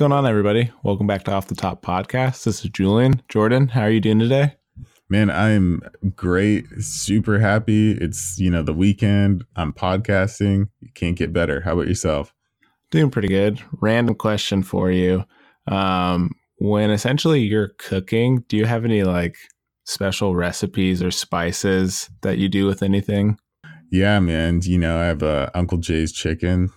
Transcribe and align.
going 0.00 0.12
on, 0.12 0.26
everybody? 0.26 0.72
Welcome 0.82 1.06
back 1.06 1.24
to 1.24 1.30
Off 1.30 1.48
the 1.48 1.54
Top 1.54 1.82
Podcast. 1.82 2.44
This 2.44 2.64
is 2.64 2.70
Julian. 2.70 3.20
Jordan, 3.28 3.68
how 3.68 3.82
are 3.82 3.90
you 3.90 4.00
doing 4.00 4.18
today? 4.18 4.56
Man, 5.10 5.28
I'm 5.28 5.82
great. 6.16 6.64
Super 6.78 7.38
happy. 7.38 7.92
It's, 7.92 8.38
you 8.38 8.48
know, 8.48 8.62
the 8.62 8.72
weekend. 8.72 9.44
I'm 9.56 9.74
podcasting. 9.74 10.70
You 10.80 10.88
can't 10.94 11.18
get 11.18 11.34
better. 11.34 11.60
How 11.60 11.74
about 11.74 11.86
yourself? 11.86 12.32
Doing 12.90 13.10
pretty 13.10 13.28
good. 13.28 13.60
Random 13.82 14.14
question 14.14 14.62
for 14.62 14.90
you. 14.90 15.22
Um, 15.66 16.30
when 16.56 16.90
essentially 16.90 17.42
you're 17.42 17.72
cooking, 17.76 18.42
do 18.48 18.56
you 18.56 18.64
have 18.64 18.86
any 18.86 19.02
like 19.02 19.36
special 19.84 20.34
recipes 20.34 21.02
or 21.02 21.10
spices 21.10 22.08
that 22.22 22.38
you 22.38 22.48
do 22.48 22.64
with 22.64 22.82
anything? 22.82 23.36
Yeah, 23.92 24.18
man. 24.20 24.62
You 24.62 24.78
know, 24.78 24.98
I 24.98 25.04
have 25.04 25.22
a 25.22 25.50
Uncle 25.54 25.76
Jay's 25.76 26.10
chicken 26.10 26.70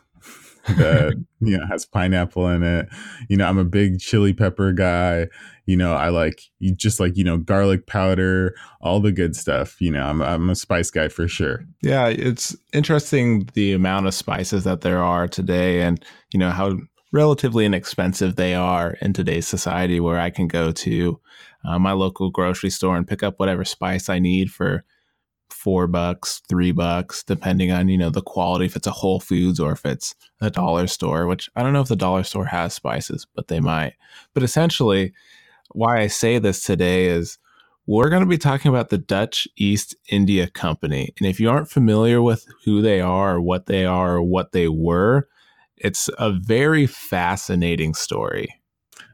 that 0.67 1.13
you 1.41 1.58
know 1.58 1.66
has 1.70 1.85
pineapple 1.85 2.48
in 2.49 2.63
it. 2.63 2.88
You 3.30 3.38
know, 3.38 3.45
I'm 3.45 3.58
a 3.58 3.66
big 3.66 3.99
chili 3.99 4.34
pepper 4.34 4.71
guy. 4.71 5.27
You 5.66 5.77
know, 5.77 5.94
I 5.94 6.09
like 6.09 6.41
you 6.59 6.76
just 6.76 6.99
like 6.99 7.17
you 7.17 7.23
know 7.23 7.38
garlic 7.38 7.88
powder, 7.88 8.55
all 8.81 8.99
the 8.99 9.12
good 9.12 9.35
stuff. 9.35 9.80
You 9.81 9.91
know, 9.91 10.04
I'm 10.04 10.21
I'm 10.21 10.49
a 10.49 10.55
spice 10.55 10.90
guy 10.90 11.07
for 11.07 11.27
sure. 11.27 11.66
Yeah, 11.81 12.07
it's 12.07 12.55
interesting 12.73 13.49
the 13.54 13.73
amount 13.73 14.07
of 14.07 14.13
spices 14.13 14.63
that 14.63 14.81
there 14.81 15.02
are 15.02 15.27
today, 15.27 15.81
and 15.81 16.04
you 16.31 16.40
know 16.40 16.52
how 16.52 16.77
relatively 17.12 17.66
inexpensive 17.66 18.35
they 18.35 18.55
are 18.55 18.98
in 19.02 19.13
today's 19.13 19.48
society. 19.48 19.99
Where 19.99 20.20
I 20.20 20.30
can 20.30 20.48
go 20.48 20.71
to 20.71 21.20
uh, 21.66 21.80
my 21.80 21.91
local 21.91 22.30
grocery 22.30 22.70
store 22.70 22.98
and 22.98 23.07
pick 23.07 23.23
up 23.23 23.40
whatever 23.40 23.66
spice 23.66 24.09
I 24.09 24.20
need 24.20 24.52
for 24.52 24.84
four 25.63 25.88
bucks, 25.88 26.41
three 26.49 26.73
bucks, 26.73 27.23
depending 27.23 27.71
on, 27.71 27.88
you 27.88 27.98
know, 27.98 28.10
the 28.10 28.21
quality, 28.21 28.65
if 28.65 28.76
it's 28.76 28.85
a 28.85 28.91
Whole 28.91 29.21
Foods 29.21 29.62
or 29.62 29.71
if 29.71 29.85
it's 29.85 30.13
a 30.41 30.49
dollar 30.49 30.87
store, 30.87 31.26
which 31.26 31.49
I 31.55 31.63
don't 31.63 31.71
know 31.71 31.79
if 31.79 31.87
the 31.87 31.96
dollar 31.96 32.24
store 32.24 32.46
has 32.46 32.74
spices, 32.74 33.26
but 33.34 33.48
they 33.48 33.62
might. 33.62 33.93
But 34.34 34.43
essentially, 34.43 35.13
why 35.71 36.02
I 36.02 36.07
say 36.07 36.37
this 36.37 36.63
today 36.63 37.05
is 37.05 37.37
we're 37.87 38.10
going 38.10 38.24
to 38.24 38.29
be 38.29 38.37
talking 38.37 38.68
about 38.68 38.90
the 38.90 38.98
Dutch 38.98 39.48
East 39.55 39.96
India 40.10 40.49
Company. 40.49 41.13
And 41.18 41.29
if 41.29 41.40
you 41.40 41.49
aren't 41.49 41.70
familiar 41.70 42.21
with 42.21 42.46
who 42.65 42.82
they 42.82 42.99
are 42.99 43.35
or 43.35 43.41
what 43.41 43.68
they 43.68 43.85
are 43.85 44.18
or 44.18 44.24
what 44.24 44.52
they 44.52 44.68
were, 44.68 45.30
it's 45.77 46.09
a 46.20 46.34
very 46.34 46.87
fascinating 46.87 47.93
story. 47.93 48.54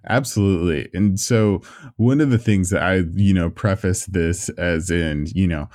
Absolutely. 0.08 0.90
And 0.94 1.20
so 1.20 1.62
one 1.98 2.22
of 2.22 2.32
the 2.32 2.38
things 2.40 2.72
that 2.72 2.82
I, 2.82 3.04
you 3.14 3.34
know, 3.36 3.52
preface 3.52 4.06
this 4.08 4.50
as 4.50 4.90
in, 4.90 5.28
you 5.36 5.48
know, 5.48 5.70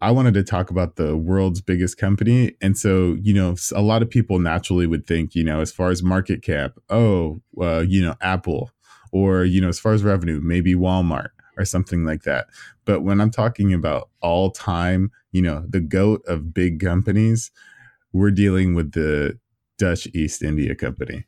I 0.00 0.10
wanted 0.10 0.34
to 0.34 0.42
talk 0.42 0.70
about 0.70 0.96
the 0.96 1.16
world's 1.16 1.60
biggest 1.60 1.98
company. 1.98 2.56
And 2.62 2.76
so, 2.76 3.16
you 3.20 3.34
know, 3.34 3.54
a 3.74 3.82
lot 3.82 4.02
of 4.02 4.08
people 4.08 4.38
naturally 4.38 4.86
would 4.86 5.06
think, 5.06 5.34
you 5.34 5.44
know, 5.44 5.60
as 5.60 5.70
far 5.70 5.90
as 5.90 6.02
market 6.02 6.42
cap, 6.42 6.78
oh, 6.88 7.40
uh, 7.60 7.84
you 7.86 8.00
know, 8.00 8.14
Apple, 8.22 8.70
or, 9.12 9.44
you 9.44 9.60
know, 9.60 9.68
as 9.68 9.78
far 9.78 9.92
as 9.92 10.02
revenue, 10.02 10.40
maybe 10.42 10.74
Walmart 10.74 11.30
or 11.58 11.64
something 11.64 12.04
like 12.04 12.22
that. 12.22 12.46
But 12.86 13.02
when 13.02 13.20
I'm 13.20 13.30
talking 13.30 13.74
about 13.74 14.08
all 14.22 14.50
time, 14.50 15.10
you 15.32 15.42
know, 15.42 15.64
the 15.68 15.80
goat 15.80 16.22
of 16.26 16.54
big 16.54 16.80
companies, 16.80 17.50
we're 18.12 18.30
dealing 18.30 18.74
with 18.74 18.92
the 18.92 19.38
Dutch 19.76 20.06
East 20.14 20.42
India 20.42 20.74
Company. 20.74 21.26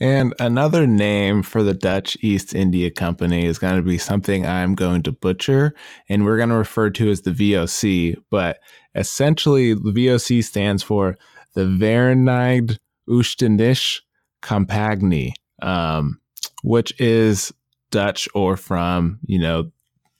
And 0.00 0.34
another 0.40 0.86
name 0.86 1.42
for 1.42 1.62
the 1.62 1.74
Dutch 1.74 2.16
East 2.20 2.54
India 2.54 2.90
Company 2.90 3.46
is 3.46 3.58
going 3.58 3.76
to 3.76 3.82
be 3.82 3.98
something 3.98 4.44
I'm 4.44 4.74
going 4.74 5.02
to 5.04 5.12
butcher, 5.12 5.74
and 6.08 6.24
we're 6.24 6.36
going 6.36 6.48
to 6.48 6.56
refer 6.56 6.90
to 6.90 7.10
as 7.10 7.22
the 7.22 7.30
VOC. 7.30 8.16
But 8.30 8.58
essentially, 8.94 9.74
the 9.74 9.92
VOC 9.92 10.42
stands 10.42 10.82
for 10.82 11.16
the 11.54 11.64
Verenigde 11.64 12.78
Oostindische 13.08 14.00
Compagnie, 14.42 15.34
um, 15.62 16.20
which 16.62 16.98
is 17.00 17.52
Dutch 17.90 18.28
or 18.34 18.56
from, 18.56 19.20
you 19.24 19.38
know, 19.38 19.70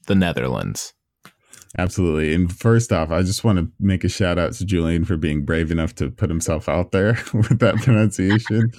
the 0.06 0.14
Netherlands. 0.14 0.94
Absolutely. 1.76 2.34
And 2.34 2.54
first 2.54 2.92
off, 2.92 3.10
I 3.10 3.22
just 3.22 3.42
want 3.42 3.58
to 3.58 3.68
make 3.80 4.04
a 4.04 4.08
shout 4.08 4.38
out 4.38 4.52
to 4.54 4.64
Julian 4.64 5.04
for 5.04 5.16
being 5.16 5.44
brave 5.44 5.70
enough 5.70 5.94
to 5.96 6.10
put 6.10 6.30
himself 6.30 6.68
out 6.68 6.92
there 6.92 7.18
with 7.34 7.58
that 7.58 7.76
pronunciation. 7.76 8.70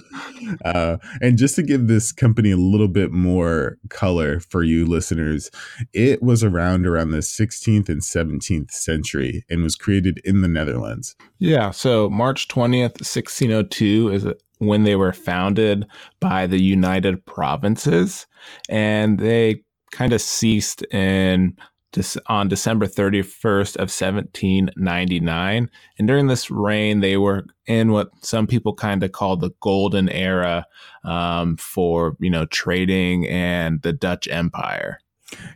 uh, 0.64 0.96
and 1.20 1.36
just 1.36 1.56
to 1.56 1.62
give 1.62 1.88
this 1.88 2.10
company 2.10 2.50
a 2.50 2.56
little 2.56 2.88
bit 2.88 3.12
more 3.12 3.76
color 3.90 4.40
for 4.40 4.62
you 4.62 4.86
listeners, 4.86 5.50
it 5.92 6.22
was 6.22 6.42
around 6.42 6.86
around 6.86 7.10
the 7.10 7.18
16th 7.18 7.88
and 7.88 8.00
17th 8.00 8.70
century 8.70 9.44
and 9.50 9.62
was 9.62 9.76
created 9.76 10.20
in 10.24 10.40
the 10.40 10.48
Netherlands. 10.48 11.14
Yeah. 11.38 11.72
So 11.72 12.08
March 12.08 12.48
20th, 12.48 13.00
1602 13.00 14.10
is 14.10 14.26
when 14.58 14.84
they 14.84 14.96
were 14.96 15.12
founded 15.12 15.86
by 16.20 16.46
the 16.46 16.62
United 16.62 17.24
Provinces 17.26 18.26
and 18.70 19.18
they 19.18 19.62
kind 19.92 20.12
of 20.12 20.20
ceased 20.20 20.82
in 20.92 21.56
on 22.26 22.48
December 22.48 22.86
31st 22.86 23.76
of 23.76 23.88
1799. 23.88 25.70
And 25.98 26.08
during 26.08 26.26
this 26.26 26.50
reign, 26.50 27.00
they 27.00 27.16
were 27.16 27.46
in 27.66 27.92
what 27.92 28.10
some 28.22 28.46
people 28.46 28.74
kind 28.74 29.02
of 29.02 29.12
call 29.12 29.36
the 29.36 29.50
golden 29.60 30.08
era 30.08 30.66
um, 31.04 31.56
for, 31.56 32.16
you 32.20 32.30
know, 32.30 32.46
trading 32.46 33.26
and 33.28 33.82
the 33.82 33.92
Dutch 33.92 34.28
Empire. 34.28 34.98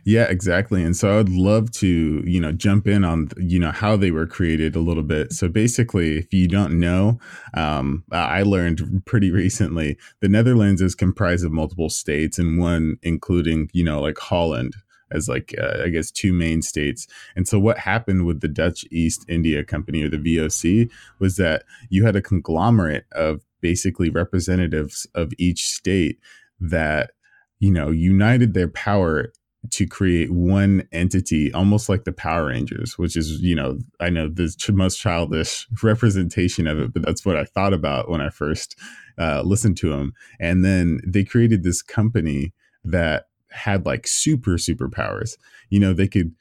Yeah, 0.03 0.23
exactly. 0.23 0.83
And 0.83 0.97
so 0.97 1.19
I'd 1.19 1.29
love 1.29 1.71
to, 1.73 1.87
you 2.25 2.41
know, 2.41 2.51
jump 2.51 2.87
in 2.87 3.05
on, 3.05 3.29
you 3.37 3.57
know, 3.57 3.71
how 3.71 3.95
they 3.95 4.11
were 4.11 4.27
created 4.27 4.75
a 4.75 4.81
little 4.81 5.03
bit. 5.03 5.31
So 5.31 5.47
basically, 5.47 6.17
if 6.17 6.33
you 6.33 6.47
don't 6.47 6.79
know, 6.79 7.19
um, 7.53 8.03
I 8.11 8.43
learned 8.43 9.03
pretty 9.05 9.31
recently 9.31 9.97
the 10.19 10.27
Netherlands 10.27 10.81
is 10.81 10.93
comprised 10.93 11.45
of 11.45 11.53
multiple 11.53 11.89
states 11.89 12.37
and 12.37 12.59
one 12.59 12.97
including, 13.01 13.69
you 13.71 13.83
know, 13.83 14.01
like 14.01 14.17
Holland 14.17 14.75
as 15.11 15.27
like 15.27 15.53
uh, 15.61 15.83
I 15.83 15.89
guess 15.89 16.11
two 16.11 16.33
main 16.33 16.61
states. 16.61 17.07
And 17.35 17.47
so 17.47 17.59
what 17.59 17.77
happened 17.77 18.25
with 18.25 18.41
the 18.41 18.47
Dutch 18.47 18.85
East 18.91 19.25
India 19.27 19.63
Company 19.63 20.03
or 20.03 20.09
the 20.09 20.17
VOC 20.17 20.89
was 21.19 21.37
that 21.37 21.63
you 21.89 22.05
had 22.05 22.15
a 22.15 22.21
conglomerate 22.21 23.05
of 23.11 23.41
basically 23.61 24.09
representatives 24.09 25.07
of 25.15 25.31
each 25.37 25.67
state 25.67 26.19
that 26.59 27.11
you 27.59 27.71
know 27.71 27.89
united 27.89 28.53
their 28.53 28.67
power 28.67 29.31
to 29.69 29.85
create 29.85 30.31
one 30.31 30.87
entity 30.91 31.53
almost 31.53 31.87
like 31.87 32.03
the 32.03 32.11
power 32.11 32.47
rangers 32.47 32.97
which 32.97 33.15
is 33.15 33.41
you 33.41 33.55
know 33.55 33.77
i 33.99 34.09
know 34.09 34.27
the 34.27 34.53
most 34.73 34.99
childish 34.99 35.67
representation 35.83 36.67
of 36.67 36.79
it 36.79 36.93
but 36.93 37.03
that's 37.03 37.25
what 37.25 37.37
i 37.37 37.45
thought 37.45 37.73
about 37.73 38.09
when 38.09 38.21
i 38.21 38.29
first 38.29 38.77
uh, 39.19 39.41
listened 39.43 39.77
to 39.77 39.89
them 39.89 40.13
and 40.39 40.65
then 40.65 40.99
they 41.05 41.23
created 41.23 41.63
this 41.63 41.81
company 41.81 42.53
that 42.83 43.25
had 43.51 43.85
like 43.85 44.07
super 44.07 44.51
superpowers. 44.51 45.37
You 45.69 45.79
know, 45.79 45.93
they 45.93 46.07
could 46.07 46.33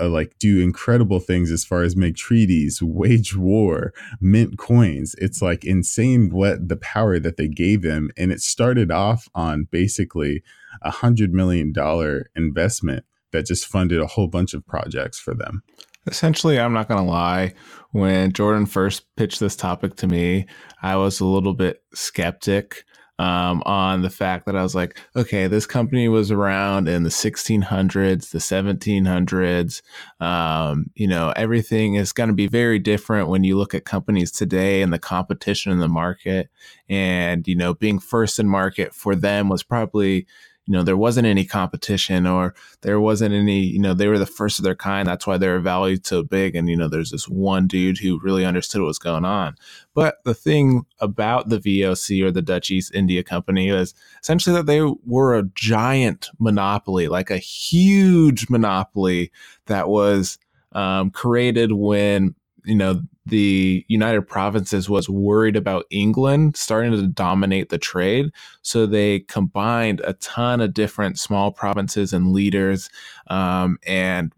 uh, 0.00 0.08
like 0.08 0.38
do 0.38 0.60
incredible 0.60 1.20
things 1.20 1.50
as 1.50 1.64
far 1.64 1.82
as 1.82 1.96
make 1.96 2.16
treaties, 2.16 2.82
wage 2.82 3.36
war, 3.36 3.92
mint 4.20 4.58
coins. 4.58 5.14
It's 5.18 5.42
like 5.42 5.64
insane 5.64 6.30
what 6.30 6.68
the 6.68 6.76
power 6.76 7.18
that 7.18 7.36
they 7.36 7.48
gave 7.48 7.82
them. 7.82 8.10
And 8.16 8.32
it 8.32 8.40
started 8.40 8.90
off 8.90 9.28
on 9.34 9.68
basically 9.70 10.42
a 10.82 10.90
hundred 10.90 11.32
million 11.32 11.72
dollar 11.72 12.30
investment 12.34 13.04
that 13.32 13.46
just 13.46 13.66
funded 13.66 14.00
a 14.00 14.06
whole 14.06 14.28
bunch 14.28 14.54
of 14.54 14.66
projects 14.66 15.18
for 15.18 15.34
them. 15.34 15.62
Essentially, 16.06 16.58
I'm 16.58 16.72
not 16.72 16.88
going 16.88 17.00
to 17.00 17.10
lie. 17.10 17.54
When 17.92 18.32
Jordan 18.32 18.66
first 18.66 19.14
pitched 19.16 19.38
this 19.38 19.54
topic 19.54 19.94
to 19.96 20.06
me, 20.06 20.46
I 20.82 20.96
was 20.96 21.20
a 21.20 21.24
little 21.24 21.54
bit 21.54 21.82
skeptic 21.94 22.84
um, 23.22 23.62
on 23.66 24.02
the 24.02 24.10
fact 24.10 24.46
that 24.46 24.56
I 24.56 24.64
was 24.64 24.74
like, 24.74 24.98
okay, 25.14 25.46
this 25.46 25.64
company 25.64 26.08
was 26.08 26.32
around 26.32 26.88
in 26.88 27.04
the 27.04 27.08
1600s, 27.08 28.30
the 28.30 28.38
1700s. 28.40 29.80
Um, 30.20 30.90
you 30.96 31.06
know, 31.06 31.32
everything 31.36 31.94
is 31.94 32.12
going 32.12 32.30
to 32.30 32.34
be 32.34 32.48
very 32.48 32.80
different 32.80 33.28
when 33.28 33.44
you 33.44 33.56
look 33.56 33.74
at 33.74 33.84
companies 33.84 34.32
today 34.32 34.82
and 34.82 34.92
the 34.92 34.98
competition 34.98 35.70
in 35.70 35.78
the 35.78 35.88
market. 35.88 36.50
And, 36.88 37.46
you 37.46 37.54
know, 37.54 37.74
being 37.74 38.00
first 38.00 38.40
in 38.40 38.48
market 38.48 38.92
for 38.92 39.14
them 39.14 39.48
was 39.48 39.62
probably 39.62 40.26
you 40.66 40.72
know 40.72 40.82
there 40.82 40.96
wasn't 40.96 41.26
any 41.26 41.44
competition 41.44 42.26
or 42.26 42.54
there 42.82 43.00
wasn't 43.00 43.34
any 43.34 43.60
you 43.60 43.80
know 43.80 43.94
they 43.94 44.06
were 44.08 44.18
the 44.18 44.26
first 44.26 44.58
of 44.58 44.64
their 44.64 44.76
kind. 44.76 45.08
That's 45.08 45.26
why 45.26 45.36
they 45.36 45.48
were 45.48 45.60
valued 45.60 46.06
so 46.06 46.22
big. 46.22 46.54
And 46.54 46.68
you 46.68 46.76
know 46.76 46.88
there's 46.88 47.10
this 47.10 47.28
one 47.28 47.66
dude 47.66 47.98
who 47.98 48.20
really 48.20 48.44
understood 48.44 48.80
what 48.80 48.86
was 48.86 48.98
going 48.98 49.24
on. 49.24 49.56
But 49.94 50.16
the 50.24 50.34
thing 50.34 50.86
about 51.00 51.48
the 51.48 51.58
voc 51.58 52.24
or 52.24 52.30
the 52.30 52.42
dutch 52.42 52.70
east 52.70 52.94
india 52.94 53.22
company 53.22 53.68
is 53.68 53.94
essentially 54.22 54.54
that 54.54 54.66
they 54.66 54.80
were 55.04 55.36
a 55.36 55.42
giant 55.54 56.28
monopoly 56.38 57.08
like 57.08 57.30
a 57.30 57.38
huge 57.38 58.48
monopoly 58.48 59.30
that 59.66 59.88
was 59.88 60.38
um, 60.72 61.10
created 61.10 61.72
when 61.72 62.34
you 62.64 62.74
know 62.74 63.02
the 63.26 63.84
United 63.88 64.22
Provinces 64.22 64.88
was 64.88 65.08
worried 65.08 65.56
about 65.56 65.86
England 65.90 66.56
starting 66.56 66.92
to 66.92 67.06
dominate 67.06 67.68
the 67.68 67.78
trade. 67.78 68.30
So 68.62 68.86
they 68.86 69.20
combined 69.20 70.00
a 70.04 70.14
ton 70.14 70.60
of 70.60 70.74
different 70.74 71.18
small 71.18 71.52
provinces 71.52 72.12
and 72.12 72.32
leaders 72.32 72.90
um, 73.28 73.78
and 73.86 74.32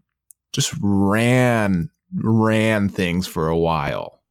just 0.53 0.73
ran 0.81 1.89
ran 2.15 2.87
things 2.89 3.27
for 3.27 3.47
a 3.47 3.57
while. 3.57 4.21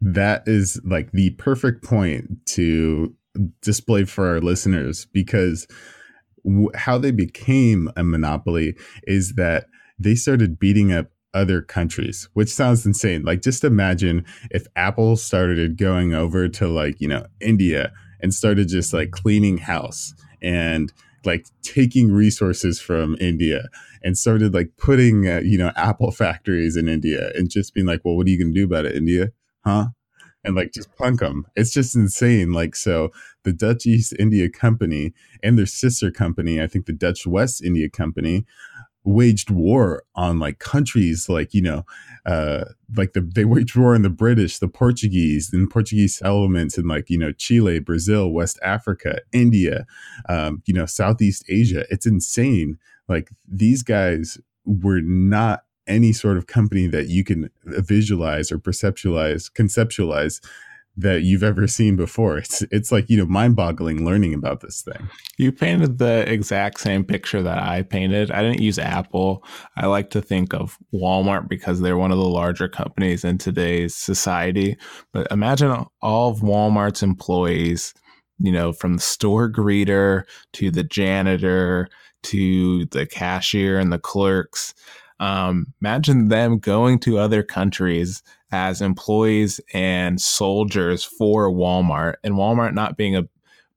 That 0.00 0.42
is 0.46 0.80
like 0.84 1.12
the 1.12 1.30
perfect 1.30 1.82
point 1.82 2.46
to 2.46 3.14
display 3.62 4.04
for 4.04 4.28
our 4.28 4.40
listeners 4.40 5.06
because 5.12 5.66
w- 6.44 6.70
how 6.74 6.98
they 6.98 7.10
became 7.10 7.90
a 7.96 8.04
monopoly 8.04 8.76
is 9.04 9.34
that 9.34 9.66
they 9.98 10.14
started 10.14 10.58
beating 10.58 10.92
up 10.92 11.06
other 11.36 11.60
countries, 11.60 12.28
which 12.32 12.48
sounds 12.48 12.86
insane. 12.86 13.22
Like, 13.22 13.42
just 13.42 13.62
imagine 13.62 14.24
if 14.50 14.66
Apple 14.74 15.16
started 15.16 15.76
going 15.76 16.14
over 16.14 16.48
to 16.48 16.66
like, 16.66 17.00
you 17.00 17.06
know, 17.06 17.26
India 17.40 17.92
and 18.20 18.32
started 18.32 18.68
just 18.68 18.92
like 18.94 19.10
cleaning 19.10 19.58
house 19.58 20.14
and 20.42 20.92
like 21.24 21.46
taking 21.62 22.10
resources 22.10 22.80
from 22.80 23.16
India 23.20 23.68
and 24.02 24.16
started 24.16 24.54
like 24.54 24.70
putting, 24.78 25.28
uh, 25.28 25.40
you 25.44 25.58
know, 25.58 25.72
Apple 25.76 26.10
factories 26.10 26.76
in 26.76 26.88
India 26.88 27.30
and 27.34 27.50
just 27.50 27.74
being 27.74 27.86
like, 27.86 28.00
well, 28.04 28.16
what 28.16 28.26
are 28.26 28.30
you 28.30 28.38
going 28.38 28.54
to 28.54 28.60
do 28.60 28.64
about 28.64 28.86
it, 28.86 28.96
India? 28.96 29.32
Huh? 29.64 29.88
And 30.44 30.54
like 30.54 30.72
just 30.72 30.94
punk 30.96 31.18
them. 31.20 31.44
It's 31.56 31.72
just 31.72 31.96
insane. 31.96 32.52
Like, 32.52 32.76
so 32.76 33.10
the 33.42 33.52
Dutch 33.52 33.84
East 33.84 34.14
India 34.18 34.48
Company 34.48 35.12
and 35.42 35.58
their 35.58 35.66
sister 35.66 36.10
company, 36.12 36.62
I 36.62 36.68
think 36.68 36.86
the 36.86 36.92
Dutch 36.92 37.26
West 37.26 37.62
India 37.62 37.90
Company, 37.90 38.46
waged 39.06 39.50
war 39.50 40.02
on 40.14 40.38
like 40.38 40.58
countries 40.58 41.28
like 41.28 41.54
you 41.54 41.62
know 41.62 41.84
uh 42.26 42.64
like 42.96 43.12
the 43.12 43.20
they 43.20 43.44
waged 43.44 43.76
war 43.76 43.94
on 43.94 44.02
the 44.02 44.10
british 44.10 44.58
the 44.58 44.68
portuguese 44.68 45.52
and 45.52 45.70
portuguese 45.70 46.16
settlements 46.18 46.76
in 46.76 46.88
like 46.88 47.08
you 47.08 47.16
know 47.16 47.30
chile 47.30 47.78
brazil 47.78 48.30
west 48.30 48.58
africa 48.62 49.20
india 49.32 49.86
um 50.28 50.60
you 50.66 50.74
know 50.74 50.86
southeast 50.86 51.44
asia. 51.48 51.84
It's 51.90 52.06
insane. 52.06 52.78
Like 53.08 53.30
these 53.46 53.82
guys 53.82 54.38
were 54.64 55.00
not 55.00 55.64
any 55.86 56.12
sort 56.12 56.36
of 56.36 56.46
company 56.46 56.88
that 56.88 57.08
you 57.08 57.22
can 57.22 57.50
visualize 57.64 58.50
or 58.50 58.58
perceptualize 58.58 59.50
conceptualize 59.52 60.40
that 60.96 61.22
you've 61.22 61.42
ever 61.42 61.66
seen 61.66 61.94
before. 61.94 62.38
It's 62.38 62.62
it's 62.70 62.90
like, 62.90 63.10
you 63.10 63.18
know, 63.18 63.26
mind-boggling 63.26 64.04
learning 64.04 64.32
about 64.32 64.60
this 64.60 64.80
thing. 64.82 65.08
You 65.36 65.52
painted 65.52 65.98
the 65.98 66.30
exact 66.30 66.80
same 66.80 67.04
picture 67.04 67.42
that 67.42 67.62
I 67.62 67.82
painted. 67.82 68.30
I 68.30 68.42
didn't 68.42 68.62
use 68.62 68.78
Apple. 68.78 69.44
I 69.76 69.86
like 69.86 70.10
to 70.10 70.22
think 70.22 70.54
of 70.54 70.78
Walmart 70.94 71.48
because 71.48 71.80
they're 71.80 71.98
one 71.98 72.12
of 72.12 72.18
the 72.18 72.24
larger 72.24 72.68
companies 72.68 73.24
in 73.24 73.36
today's 73.36 73.94
society. 73.94 74.76
But 75.12 75.26
imagine 75.30 75.84
all 76.00 76.30
of 76.30 76.40
Walmart's 76.40 77.02
employees, 77.02 77.92
you 78.38 78.52
know, 78.52 78.72
from 78.72 78.94
the 78.94 79.02
store 79.02 79.50
greeter 79.50 80.24
to 80.54 80.70
the 80.70 80.84
janitor 80.84 81.88
to 82.22 82.86
the 82.86 83.06
cashier 83.06 83.78
and 83.78 83.92
the 83.92 83.98
clerks. 83.98 84.74
Um, 85.18 85.72
imagine 85.80 86.28
them 86.28 86.58
going 86.58 86.98
to 87.00 87.18
other 87.18 87.42
countries 87.42 88.22
as 88.52 88.82
employees 88.82 89.60
and 89.72 90.20
soldiers 90.20 91.04
for 91.04 91.50
Walmart, 91.50 92.14
and 92.22 92.34
Walmart 92.34 92.74
not 92.74 92.96
being 92.96 93.16
a 93.16 93.28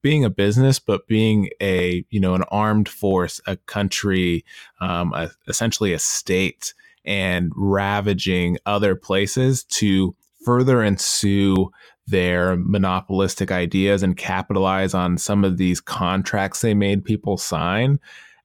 being 0.01 0.23
a 0.23 0.29
business, 0.29 0.79
but 0.79 1.07
being 1.07 1.49
a 1.61 2.05
you 2.09 2.19
know 2.19 2.35
an 2.35 2.43
armed 2.43 2.89
force, 2.89 3.41
a 3.47 3.55
country, 3.57 4.45
um, 4.81 5.13
a, 5.13 5.29
essentially 5.47 5.93
a 5.93 5.99
state, 5.99 6.73
and 7.05 7.51
ravaging 7.55 8.57
other 8.65 8.95
places 8.95 9.63
to 9.65 10.15
further 10.43 10.83
ensue 10.83 11.69
their 12.07 12.55
monopolistic 12.57 13.51
ideas 13.51 14.01
and 14.01 14.17
capitalize 14.17 14.93
on 14.93 15.17
some 15.17 15.43
of 15.43 15.57
these 15.57 15.79
contracts 15.79 16.61
they 16.61 16.73
made 16.73 17.05
people 17.05 17.37
sign. 17.37 17.99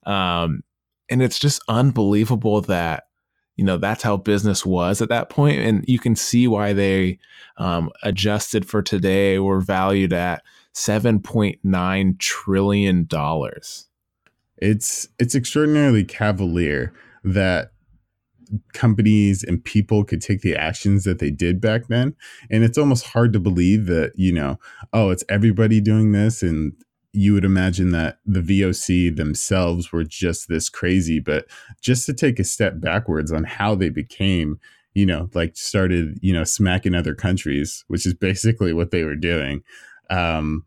Um, 0.04 0.62
and 1.10 1.22
it's 1.22 1.38
just 1.38 1.62
unbelievable 1.68 2.60
that 2.62 3.04
you 3.56 3.64
know 3.64 3.76
that's 3.76 4.02
how 4.02 4.16
business 4.16 4.66
was 4.66 5.00
at 5.00 5.08
that 5.08 5.28
point 5.28 5.60
and 5.60 5.84
you 5.86 5.98
can 5.98 6.16
see 6.16 6.48
why 6.48 6.72
they 6.72 7.18
um, 7.56 7.90
adjusted 8.02 8.66
for 8.66 8.82
today 8.82 9.38
were 9.38 9.60
valued 9.60 10.12
at 10.12 10.42
7.9 10.74 12.18
trillion 12.18 13.06
dollars. 13.06 13.88
It's 14.58 15.08
it's 15.18 15.34
extraordinarily 15.34 16.04
cavalier 16.04 16.92
that 17.22 17.70
companies 18.72 19.42
and 19.42 19.64
people 19.64 20.04
could 20.04 20.20
take 20.20 20.42
the 20.42 20.54
actions 20.54 21.04
that 21.04 21.18
they 21.18 21.30
did 21.30 21.60
back 21.60 21.86
then 21.88 22.14
and 22.50 22.62
it's 22.62 22.76
almost 22.76 23.06
hard 23.06 23.32
to 23.32 23.40
believe 23.40 23.86
that 23.86 24.12
you 24.16 24.30
know 24.30 24.58
oh 24.92 25.10
it's 25.10 25.24
everybody 25.30 25.80
doing 25.80 26.12
this 26.12 26.42
and 26.42 26.74
you 27.14 27.32
would 27.34 27.44
imagine 27.44 27.90
that 27.92 28.18
the 28.26 28.40
VOC 28.40 29.16
themselves 29.16 29.92
were 29.92 30.04
just 30.04 30.48
this 30.48 30.68
crazy, 30.68 31.20
but 31.20 31.46
just 31.80 32.06
to 32.06 32.14
take 32.14 32.38
a 32.38 32.44
step 32.44 32.80
backwards 32.80 33.32
on 33.32 33.44
how 33.44 33.74
they 33.74 33.88
became, 33.88 34.58
you 34.94 35.06
know, 35.06 35.30
like 35.34 35.56
started, 35.56 36.18
you 36.22 36.32
know, 36.32 36.44
smacking 36.44 36.94
other 36.94 37.14
countries, 37.14 37.84
which 37.88 38.04
is 38.06 38.14
basically 38.14 38.72
what 38.72 38.90
they 38.90 39.04
were 39.04 39.16
doing. 39.16 39.62
Um, 40.10 40.64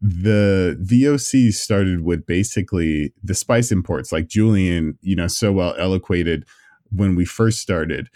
the 0.00 0.76
VOC 0.82 1.52
started 1.52 2.00
with 2.00 2.26
basically 2.26 3.12
the 3.22 3.34
spice 3.34 3.70
imports, 3.70 4.10
like 4.10 4.26
Julian, 4.26 4.98
you 5.02 5.14
know, 5.14 5.28
so 5.28 5.52
well 5.52 5.74
eloquated 5.78 6.44
when 6.90 7.14
we 7.14 7.24
first 7.24 7.60
started 7.60 8.08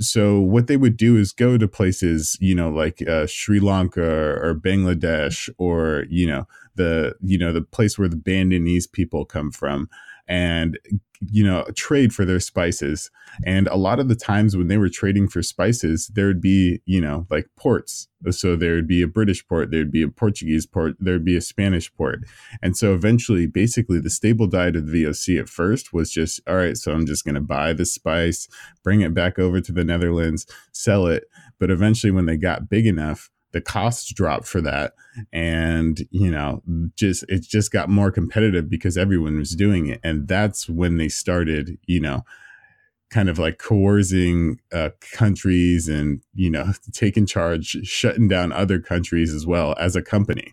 so 0.00 0.40
what 0.40 0.66
they 0.66 0.76
would 0.76 0.96
do 0.96 1.16
is 1.16 1.32
go 1.32 1.58
to 1.58 1.68
places 1.68 2.36
you 2.40 2.54
know 2.54 2.70
like 2.70 3.06
uh, 3.08 3.26
sri 3.26 3.60
lanka 3.60 4.02
or 4.02 4.54
bangladesh 4.54 5.48
or 5.58 6.04
you 6.08 6.26
know 6.26 6.46
the 6.76 7.14
you 7.22 7.38
know 7.38 7.52
the 7.52 7.62
place 7.62 7.98
where 7.98 8.08
the 8.08 8.16
bandinese 8.16 8.90
people 8.90 9.24
come 9.24 9.50
from 9.50 9.88
and 10.28 10.78
you 11.20 11.44
know 11.44 11.64
trade 11.74 12.12
for 12.12 12.24
their 12.24 12.40
spices. 12.40 13.10
And 13.44 13.68
a 13.68 13.76
lot 13.76 14.00
of 14.00 14.08
the 14.08 14.14
times 14.14 14.56
when 14.56 14.68
they 14.68 14.76
were 14.76 14.88
trading 14.88 15.28
for 15.28 15.42
spices 15.42 16.10
there 16.14 16.26
would 16.26 16.40
be 16.40 16.80
you 16.84 17.00
know 17.00 17.26
like 17.30 17.48
ports. 17.56 18.08
So 18.30 18.56
there 18.56 18.74
would 18.74 18.88
be 18.88 19.02
a 19.02 19.08
british 19.08 19.46
port 19.46 19.70
there'd 19.70 19.92
be 19.92 20.02
a 20.02 20.08
portuguese 20.08 20.66
port 20.66 20.96
there'd 20.98 21.24
be 21.24 21.36
a 21.36 21.40
spanish 21.40 21.92
port. 21.94 22.20
And 22.60 22.76
so 22.76 22.94
eventually 22.94 23.46
basically 23.46 24.00
the 24.00 24.10
stable 24.10 24.46
diet 24.46 24.76
of 24.76 24.88
the 24.88 25.04
voc 25.04 25.40
at 25.40 25.48
first 25.48 25.92
was 25.92 26.10
just 26.10 26.40
all 26.46 26.56
right 26.56 26.76
so 26.76 26.92
i'm 26.92 27.06
just 27.06 27.24
going 27.24 27.36
to 27.36 27.40
buy 27.40 27.72
the 27.72 27.86
spice 27.86 28.48
bring 28.82 29.00
it 29.00 29.14
back 29.14 29.38
over 29.38 29.60
to 29.60 29.72
the 29.72 29.84
netherlands 29.84 30.46
sell 30.72 31.06
it. 31.06 31.24
But 31.58 31.70
eventually 31.70 32.10
when 32.10 32.26
they 32.26 32.36
got 32.36 32.68
big 32.68 32.86
enough 32.86 33.30
the 33.56 33.62
costs 33.62 34.12
dropped 34.12 34.46
for 34.46 34.60
that. 34.60 34.92
And 35.32 36.06
you 36.10 36.30
know 36.30 36.62
just 36.94 37.24
it 37.26 37.42
just 37.42 37.72
got 37.72 37.88
more 37.88 38.10
competitive 38.10 38.68
because 38.68 38.98
everyone 38.98 39.38
was 39.38 39.52
doing 39.56 39.86
it. 39.86 39.98
And 40.04 40.28
that's 40.28 40.68
when 40.68 40.98
they 40.98 41.08
started 41.08 41.78
you 41.86 42.00
know 42.00 42.22
kind 43.08 43.30
of 43.30 43.38
like 43.38 43.58
coercing 43.58 44.60
uh, 44.72 44.90
countries 45.12 45.88
and 45.88 46.20
you 46.34 46.50
know 46.50 46.72
taking 46.92 47.24
charge 47.24 47.78
shutting 47.84 48.28
down 48.28 48.52
other 48.52 48.78
countries 48.78 49.32
as 49.32 49.46
well 49.46 49.74
as 49.78 49.96
a 49.96 50.02
company. 50.02 50.52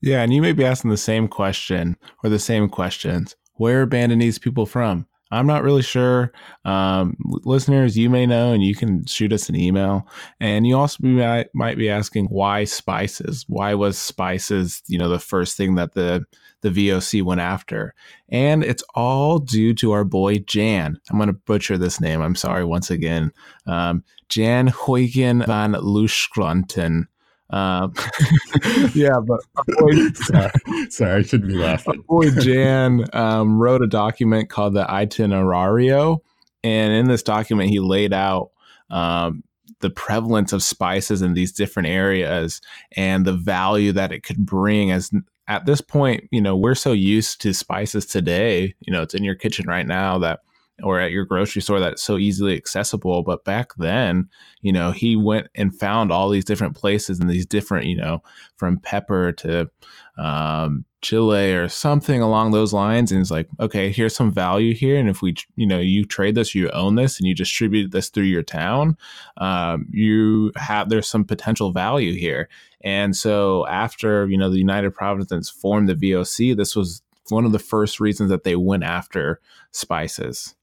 Yeah 0.00 0.22
and 0.22 0.32
you 0.32 0.40
may 0.40 0.52
be 0.52 0.64
asking 0.64 0.90
the 0.90 0.96
same 0.96 1.28
question 1.28 1.98
or 2.24 2.30
the 2.30 2.38
same 2.38 2.70
questions. 2.70 3.36
Where 3.54 3.82
are 3.82 3.86
bandinese 3.86 4.40
people 4.40 4.64
from 4.64 5.06
I'm 5.30 5.46
not 5.46 5.62
really 5.62 5.82
sure. 5.82 6.32
Um, 6.64 7.16
listeners, 7.24 7.96
you 7.96 8.10
may 8.10 8.26
know, 8.26 8.52
and 8.52 8.62
you 8.62 8.74
can 8.74 9.04
shoot 9.06 9.32
us 9.32 9.48
an 9.48 9.56
email. 9.56 10.08
And 10.40 10.66
you 10.66 10.76
also 10.76 10.98
might, 11.02 11.54
might 11.54 11.78
be 11.78 11.88
asking 11.88 12.26
why 12.26 12.64
spices? 12.64 13.44
Why 13.48 13.74
was 13.74 13.96
spices, 13.96 14.82
you 14.88 14.98
know, 14.98 15.08
the 15.08 15.18
first 15.18 15.56
thing 15.56 15.76
that 15.76 15.94
the 15.94 16.24
the 16.62 16.70
VOC 16.70 17.22
went 17.22 17.40
after? 17.40 17.94
And 18.28 18.64
it's 18.64 18.84
all 18.94 19.38
due 19.38 19.72
to 19.74 19.92
our 19.92 20.04
boy 20.04 20.38
Jan. 20.38 20.98
I'm 21.10 21.16
going 21.16 21.28
to 21.28 21.32
butcher 21.32 21.78
this 21.78 22.00
name. 22.00 22.20
I'm 22.20 22.36
sorry 22.36 22.64
once 22.64 22.90
again. 22.90 23.32
Um, 23.66 24.04
Jan 24.28 24.68
Huygen 24.68 25.44
van 25.46 25.72
Lushkranten. 25.72 27.06
Um, 27.50 27.92
yeah, 28.94 29.18
but 29.24 29.40
boy, 29.78 30.08
sorry, 30.14 30.50
sorry, 30.90 31.12
I 31.12 31.22
shouldn't 31.22 31.48
be 31.48 31.56
laughing. 31.56 32.02
boy 32.08 32.30
Jan 32.30 33.04
um, 33.12 33.58
wrote 33.58 33.82
a 33.82 33.86
document 33.86 34.48
called 34.48 34.74
the 34.74 34.84
Itinerario, 34.84 36.20
and 36.62 36.92
in 36.92 37.08
this 37.08 37.22
document, 37.22 37.70
he 37.70 37.80
laid 37.80 38.12
out 38.12 38.50
um, 38.90 39.42
the 39.80 39.90
prevalence 39.90 40.52
of 40.52 40.62
spices 40.62 41.22
in 41.22 41.34
these 41.34 41.52
different 41.52 41.88
areas 41.88 42.60
and 42.96 43.24
the 43.24 43.32
value 43.32 43.92
that 43.92 44.12
it 44.12 44.22
could 44.22 44.44
bring. 44.44 44.92
As 44.92 45.10
at 45.48 45.66
this 45.66 45.80
point, 45.80 46.28
you 46.30 46.40
know, 46.40 46.56
we're 46.56 46.74
so 46.74 46.92
used 46.92 47.40
to 47.40 47.52
spices 47.52 48.06
today. 48.06 48.74
You 48.80 48.92
know, 48.92 49.02
it's 49.02 49.14
in 49.14 49.24
your 49.24 49.34
kitchen 49.34 49.66
right 49.66 49.86
now 49.86 50.18
that 50.18 50.40
or 50.82 51.00
at 51.00 51.10
your 51.10 51.24
grocery 51.24 51.62
store 51.62 51.80
that's 51.80 52.02
so 52.02 52.18
easily 52.18 52.56
accessible. 52.56 53.22
But 53.22 53.44
back 53.44 53.74
then, 53.76 54.28
you 54.62 54.72
know, 54.72 54.90
he 54.90 55.16
went 55.16 55.48
and 55.54 55.78
found 55.78 56.12
all 56.12 56.28
these 56.28 56.44
different 56.44 56.76
places 56.76 57.18
and 57.18 57.28
these 57.28 57.46
different, 57.46 57.86
you 57.86 57.96
know, 57.96 58.22
from 58.56 58.78
pepper 58.78 59.32
to 59.32 59.70
um, 60.18 60.84
Chile 61.02 61.54
or 61.54 61.68
something 61.68 62.20
along 62.20 62.50
those 62.50 62.72
lines. 62.72 63.10
And 63.10 63.20
it's 63.20 63.30
like, 63.30 63.48
okay, 63.58 63.90
here's 63.90 64.14
some 64.14 64.32
value 64.32 64.74
here. 64.74 64.98
And 64.98 65.08
if 65.08 65.22
we, 65.22 65.34
you 65.56 65.66
know, 65.66 65.78
you 65.78 66.04
trade 66.04 66.34
this, 66.34 66.54
you 66.54 66.68
own 66.70 66.94
this, 66.94 67.18
and 67.18 67.26
you 67.26 67.34
distribute 67.34 67.90
this 67.90 68.10
through 68.10 68.24
your 68.24 68.42
town, 68.42 68.96
um, 69.38 69.86
you 69.90 70.52
have, 70.56 70.90
there's 70.90 71.08
some 71.08 71.24
potential 71.24 71.72
value 71.72 72.12
here. 72.12 72.48
And 72.82 73.16
so 73.16 73.66
after, 73.66 74.28
you 74.28 74.36
know, 74.36 74.50
the 74.50 74.58
United 74.58 74.92
Provinces 74.92 75.48
formed 75.48 75.88
the 75.88 75.94
VOC, 75.94 76.56
this 76.56 76.76
was 76.76 77.02
one 77.28 77.44
of 77.44 77.52
the 77.52 77.58
first 77.58 78.00
reasons 78.00 78.30
that 78.30 78.44
they 78.44 78.56
went 78.56 78.82
after 78.82 79.40
spices 79.72 80.54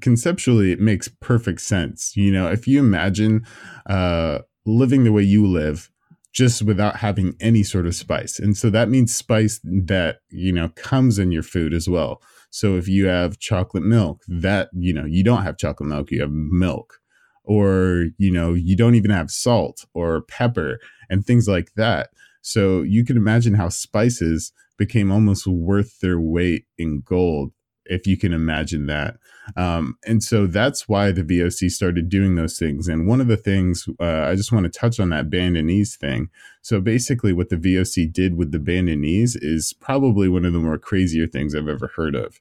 conceptually 0.00 0.72
it 0.72 0.80
makes 0.80 1.08
perfect 1.20 1.60
sense 1.60 2.16
you 2.16 2.32
know 2.32 2.46
if 2.48 2.66
you 2.66 2.78
imagine 2.78 3.44
uh, 3.88 4.38
living 4.64 5.04
the 5.04 5.12
way 5.12 5.22
you 5.22 5.46
live 5.46 5.90
just 6.32 6.62
without 6.62 6.96
having 6.96 7.34
any 7.40 7.62
sort 7.62 7.86
of 7.86 7.94
spice. 7.94 8.38
And 8.38 8.56
so 8.56 8.70
that 8.70 8.88
means 8.88 9.14
spice 9.14 9.60
that, 9.64 10.20
you 10.30 10.52
know, 10.52 10.70
comes 10.70 11.18
in 11.18 11.30
your 11.30 11.42
food 11.42 11.74
as 11.74 11.88
well. 11.88 12.22
So 12.50 12.76
if 12.76 12.88
you 12.88 13.06
have 13.06 13.38
chocolate 13.38 13.84
milk, 13.84 14.22
that, 14.26 14.70
you 14.72 14.94
know, 14.94 15.04
you 15.04 15.22
don't 15.22 15.42
have 15.42 15.58
chocolate 15.58 15.88
milk, 15.88 16.10
you 16.10 16.22
have 16.22 16.30
milk. 16.30 16.98
Or, 17.44 18.06
you 18.18 18.30
know, 18.30 18.54
you 18.54 18.76
don't 18.76 18.94
even 18.94 19.10
have 19.10 19.30
salt 19.30 19.84
or 19.94 20.22
pepper 20.22 20.78
and 21.10 21.24
things 21.24 21.48
like 21.48 21.72
that. 21.74 22.10
So 22.40 22.82
you 22.82 23.04
can 23.04 23.16
imagine 23.16 23.54
how 23.54 23.68
spices 23.68 24.52
became 24.78 25.12
almost 25.12 25.46
worth 25.46 26.00
their 26.00 26.20
weight 26.20 26.64
in 26.78 27.02
gold 27.04 27.52
if 27.86 28.06
you 28.06 28.16
can 28.16 28.32
imagine 28.32 28.86
that. 28.86 29.16
Um, 29.56 29.98
and 30.06 30.22
so 30.22 30.46
that's 30.46 30.88
why 30.88 31.10
the 31.10 31.22
VOC 31.22 31.70
started 31.70 32.08
doing 32.08 32.34
those 32.34 32.58
things. 32.58 32.88
And 32.88 33.06
one 33.06 33.20
of 33.20 33.26
the 33.26 33.36
things 33.36 33.88
uh, 34.00 34.22
I 34.22 34.34
just 34.34 34.52
want 34.52 34.64
to 34.64 34.78
touch 34.78 35.00
on 35.00 35.10
that 35.10 35.30
bandonese 35.30 35.96
thing. 35.96 36.30
So 36.62 36.80
basically, 36.80 37.32
what 37.32 37.48
the 37.48 37.56
VOC 37.56 38.12
did 38.12 38.36
with 38.36 38.52
the 38.52 38.58
bandonese 38.58 39.36
is 39.40 39.72
probably 39.72 40.28
one 40.28 40.44
of 40.44 40.52
the 40.52 40.60
more 40.60 40.78
crazier 40.78 41.26
things 41.26 41.54
I've 41.54 41.68
ever 41.68 41.90
heard 41.96 42.14
of. 42.14 42.40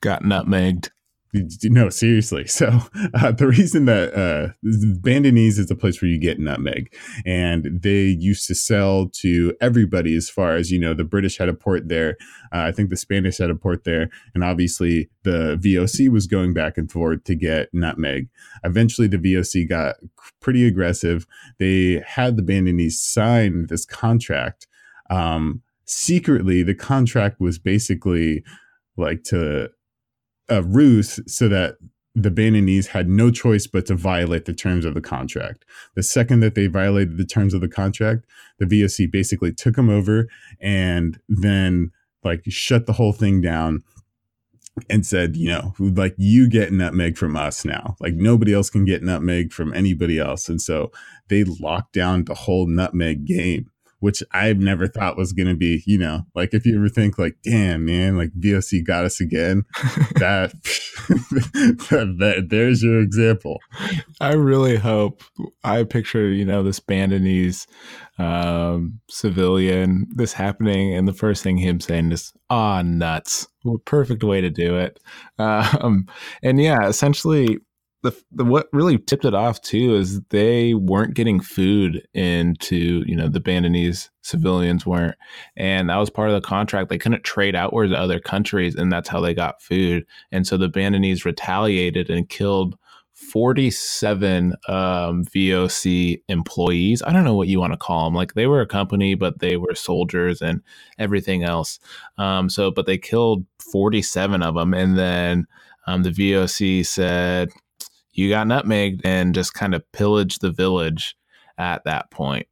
Got 0.00 0.22
nutmegged. 0.22 0.90
No, 1.64 1.88
seriously. 1.90 2.46
So 2.46 2.80
uh, 3.14 3.32
the 3.32 3.46
reason 3.46 3.84
that 3.86 4.14
uh, 4.14 4.52
Bandonese 4.64 5.58
is 5.58 5.66
the 5.66 5.76
place 5.76 6.00
where 6.00 6.10
you 6.10 6.18
get 6.18 6.38
nutmeg, 6.38 6.94
and 7.24 7.82
they 7.82 8.04
used 8.04 8.46
to 8.48 8.54
sell 8.54 9.08
to 9.20 9.54
everybody. 9.60 10.16
As 10.16 10.30
far 10.30 10.54
as 10.54 10.70
you 10.70 10.78
know, 10.78 10.94
the 10.94 11.04
British 11.04 11.38
had 11.38 11.48
a 11.48 11.54
port 11.54 11.88
there. 11.88 12.16
Uh, 12.52 12.60
I 12.60 12.72
think 12.72 12.90
the 12.90 12.96
Spanish 12.96 13.38
had 13.38 13.50
a 13.50 13.54
port 13.54 13.84
there, 13.84 14.08
and 14.34 14.42
obviously 14.42 15.10
the 15.22 15.58
VOC 15.60 16.08
was 16.08 16.26
going 16.26 16.54
back 16.54 16.78
and 16.78 16.90
forth 16.90 17.24
to 17.24 17.34
get 17.34 17.68
nutmeg. 17.72 18.28
Eventually, 18.64 19.08
the 19.08 19.18
VOC 19.18 19.68
got 19.68 19.96
pretty 20.40 20.66
aggressive. 20.66 21.26
They 21.58 22.02
had 22.06 22.36
the 22.36 22.42
Bandanese 22.42 22.92
sign 22.92 23.66
this 23.66 23.84
contract. 23.84 24.66
Um, 25.10 25.62
secretly, 25.84 26.62
the 26.62 26.74
contract 26.74 27.40
was 27.40 27.58
basically 27.58 28.44
like 28.96 29.22
to 29.24 29.70
a 30.48 30.62
ruse 30.62 31.20
so 31.26 31.48
that 31.48 31.76
the 32.14 32.30
Bandonese 32.30 32.86
had 32.86 33.08
no 33.08 33.30
choice 33.30 33.66
but 33.66 33.84
to 33.86 33.94
violate 33.94 34.46
the 34.46 34.54
terms 34.54 34.86
of 34.86 34.94
the 34.94 35.02
contract. 35.02 35.66
The 35.94 36.02
second 36.02 36.40
that 36.40 36.54
they 36.54 36.66
violated 36.66 37.18
the 37.18 37.26
terms 37.26 37.52
of 37.52 37.60
the 37.60 37.68
contract, 37.68 38.24
the 38.58 38.64
VOC 38.64 39.10
basically 39.12 39.52
took 39.52 39.76
them 39.76 39.90
over 39.90 40.26
and 40.58 41.20
then 41.28 41.92
like 42.24 42.42
shut 42.48 42.86
the 42.86 42.94
whole 42.94 43.12
thing 43.12 43.42
down 43.42 43.82
and 44.88 45.06
said, 45.06 45.36
you 45.36 45.48
know, 45.48 45.74
like 45.78 46.14
you 46.16 46.48
get 46.48 46.72
nutmeg 46.72 47.18
from 47.18 47.36
us 47.36 47.64
now. 47.64 47.96
Like 48.00 48.14
nobody 48.14 48.54
else 48.54 48.70
can 48.70 48.86
get 48.86 49.02
nutmeg 49.02 49.52
from 49.52 49.74
anybody 49.74 50.18
else. 50.18 50.48
And 50.48 50.60
so 50.60 50.90
they 51.28 51.44
locked 51.44 51.92
down 51.92 52.24
the 52.24 52.34
whole 52.34 52.66
nutmeg 52.66 53.26
game 53.26 53.70
which 54.00 54.22
I've 54.32 54.58
never 54.58 54.86
thought 54.86 55.16
was 55.16 55.32
going 55.32 55.48
to 55.48 55.54
be, 55.54 55.82
you 55.86 55.98
know, 55.98 56.22
like 56.34 56.52
if 56.52 56.66
you 56.66 56.76
ever 56.76 56.88
think 56.88 57.18
like, 57.18 57.36
damn, 57.42 57.84
man, 57.84 58.16
like 58.16 58.30
VOC 58.38 58.86
got 58.86 59.04
us 59.04 59.20
again, 59.20 59.64
that, 60.16 60.52
that, 62.18 62.46
there's 62.50 62.82
your 62.82 63.00
example. 63.00 63.58
I 64.20 64.34
really 64.34 64.76
hope 64.76 65.22
I 65.64 65.84
picture, 65.84 66.28
you 66.28 66.44
know, 66.44 66.62
this 66.62 66.80
Bandonese 66.80 67.66
um, 68.18 69.00
civilian, 69.10 70.06
this 70.14 70.32
happening, 70.32 70.94
and 70.94 71.06
the 71.06 71.12
first 71.12 71.42
thing 71.42 71.58
him 71.58 71.80
saying 71.80 72.12
is, 72.12 72.32
ah, 72.50 72.82
nuts. 72.82 73.46
perfect 73.84 74.22
way 74.24 74.40
to 74.40 74.50
do 74.50 74.76
it. 74.76 75.00
Um, 75.38 76.06
and 76.42 76.58
yeah, 76.58 76.88
essentially, 76.88 77.58
the, 78.10 78.22
the 78.32 78.44
what 78.44 78.68
really 78.72 78.98
tipped 78.98 79.24
it 79.24 79.34
off 79.34 79.60
too 79.60 79.94
is 79.94 80.20
they 80.30 80.74
weren't 80.74 81.14
getting 81.14 81.40
food 81.40 82.06
into 82.14 83.02
you 83.06 83.16
know 83.16 83.28
the 83.28 83.40
Bandonese 83.40 84.08
civilians 84.22 84.86
weren't, 84.86 85.16
and 85.56 85.90
that 85.90 85.96
was 85.96 86.10
part 86.10 86.28
of 86.30 86.34
the 86.34 86.46
contract. 86.46 86.88
They 86.88 86.98
couldn't 86.98 87.24
trade 87.24 87.54
outward 87.54 87.88
to 87.88 87.98
other 87.98 88.20
countries, 88.20 88.74
and 88.74 88.92
that's 88.92 89.08
how 89.08 89.20
they 89.20 89.34
got 89.34 89.62
food. 89.62 90.06
And 90.32 90.46
so 90.46 90.56
the 90.56 90.68
Bandonese 90.68 91.24
retaliated 91.24 92.08
and 92.08 92.28
killed 92.28 92.76
47 93.14 94.52
um, 94.68 95.24
VOC 95.24 96.22
employees. 96.28 97.02
I 97.02 97.12
don't 97.12 97.24
know 97.24 97.34
what 97.34 97.48
you 97.48 97.58
want 97.58 97.72
to 97.72 97.78
call 97.78 98.04
them. 98.04 98.14
Like 98.14 98.34
they 98.34 98.46
were 98.46 98.60
a 98.60 98.66
company, 98.66 99.14
but 99.14 99.38
they 99.40 99.56
were 99.56 99.74
soldiers 99.74 100.42
and 100.42 100.62
everything 100.98 101.42
else. 101.42 101.80
Um, 102.18 102.48
so, 102.48 102.70
but 102.70 102.86
they 102.86 102.98
killed 102.98 103.44
47 103.72 104.42
of 104.42 104.54
them, 104.54 104.74
and 104.74 104.96
then. 104.96 105.46
Um, 105.86 106.02
the 106.02 106.10
VOC 106.10 106.84
said, 106.84 107.50
you 108.16 108.28
got 108.28 108.46
nutmegged 108.46 109.00
and 109.04 109.34
just 109.34 109.54
kind 109.54 109.74
of 109.74 109.82
pillaged 109.92 110.40
the 110.40 110.50
village 110.50 111.16
at 111.58 111.84
that 111.84 112.10
point. 112.10 112.46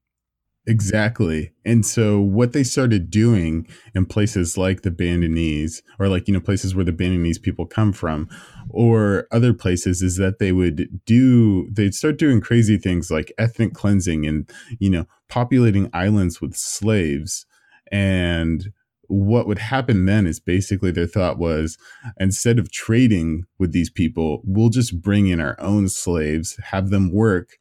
Exactly. 0.66 1.52
And 1.66 1.84
so 1.84 2.20
what 2.20 2.54
they 2.54 2.64
started 2.64 3.10
doing 3.10 3.66
in 3.94 4.06
places 4.06 4.56
like 4.56 4.80
the 4.80 4.90
Bandanese 4.90 5.82
or 5.98 6.08
like, 6.08 6.26
you 6.26 6.32
know, 6.32 6.40
places 6.40 6.74
where 6.74 6.86
the 6.86 6.92
Bandanese 6.92 7.40
people 7.40 7.66
come 7.66 7.92
from 7.92 8.30
or 8.70 9.26
other 9.30 9.52
places 9.52 10.00
is 10.00 10.16
that 10.16 10.38
they 10.38 10.52
would 10.52 11.00
do, 11.04 11.68
they'd 11.70 11.94
start 11.94 12.16
doing 12.18 12.40
crazy 12.40 12.78
things 12.78 13.10
like 13.10 13.30
ethnic 13.36 13.74
cleansing 13.74 14.24
and, 14.24 14.50
you 14.78 14.88
know, 14.88 15.04
populating 15.28 15.90
islands 15.92 16.40
with 16.40 16.56
slaves 16.56 17.44
and 17.92 18.72
what 19.08 19.46
would 19.46 19.58
happen 19.58 20.06
then 20.06 20.26
is 20.26 20.40
basically 20.40 20.90
their 20.90 21.06
thought 21.06 21.38
was 21.38 21.78
instead 22.18 22.58
of 22.58 22.70
trading 22.70 23.44
with 23.58 23.72
these 23.72 23.90
people, 23.90 24.42
we'll 24.44 24.70
just 24.70 25.00
bring 25.00 25.28
in 25.28 25.40
our 25.40 25.56
own 25.60 25.88
slaves, 25.88 26.58
have 26.70 26.90
them 26.90 27.12
work, 27.12 27.58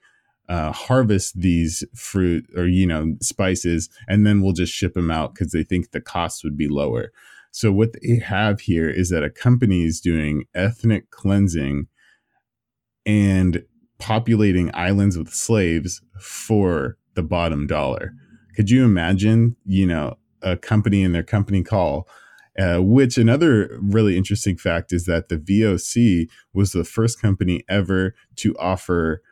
uh, 0.49 0.71
harvest 0.71 1.39
these 1.39 1.83
fruit 1.95 2.45
or, 2.55 2.67
you 2.67 2.85
know, 2.85 3.15
spices, 3.21 3.89
and 4.07 4.25
then 4.25 4.41
we'll 4.41 4.53
just 4.53 4.73
ship 4.73 4.93
them 4.93 5.09
out 5.09 5.33
because 5.33 5.51
they 5.51 5.63
think 5.63 5.91
the 5.91 6.01
costs 6.01 6.43
would 6.43 6.57
be 6.57 6.67
lower. 6.67 7.11
So, 7.51 7.71
what 7.71 7.93
they 8.01 8.17
have 8.17 8.61
here 8.61 8.89
is 8.89 9.09
that 9.09 9.23
a 9.23 9.29
company 9.29 9.83
is 9.85 10.01
doing 10.01 10.45
ethnic 10.55 11.11
cleansing 11.11 11.87
and 13.05 13.63
populating 13.99 14.71
islands 14.73 15.17
with 15.17 15.33
slaves 15.33 16.01
for 16.19 16.97
the 17.13 17.23
bottom 17.23 17.67
dollar. 17.67 18.13
Could 18.55 18.69
you 18.69 18.83
imagine, 18.83 19.55
you 19.65 19.85
know, 19.85 20.17
a 20.43 20.57
company 20.57 21.03
in 21.03 21.11
their 21.11 21.23
company 21.23 21.63
call. 21.63 22.07
Uh, 22.59 22.77
which 22.77 23.17
another 23.17 23.79
really 23.81 24.15
interesting 24.15 24.55
fact 24.55 24.93
is 24.93 25.05
that 25.05 25.27
the 25.27 25.37
VOC 25.37 26.27
was 26.53 26.71
the 26.71 26.83
first 26.83 27.19
company 27.19 27.63
ever 27.67 28.13
to 28.35 28.55
offer 28.57 29.23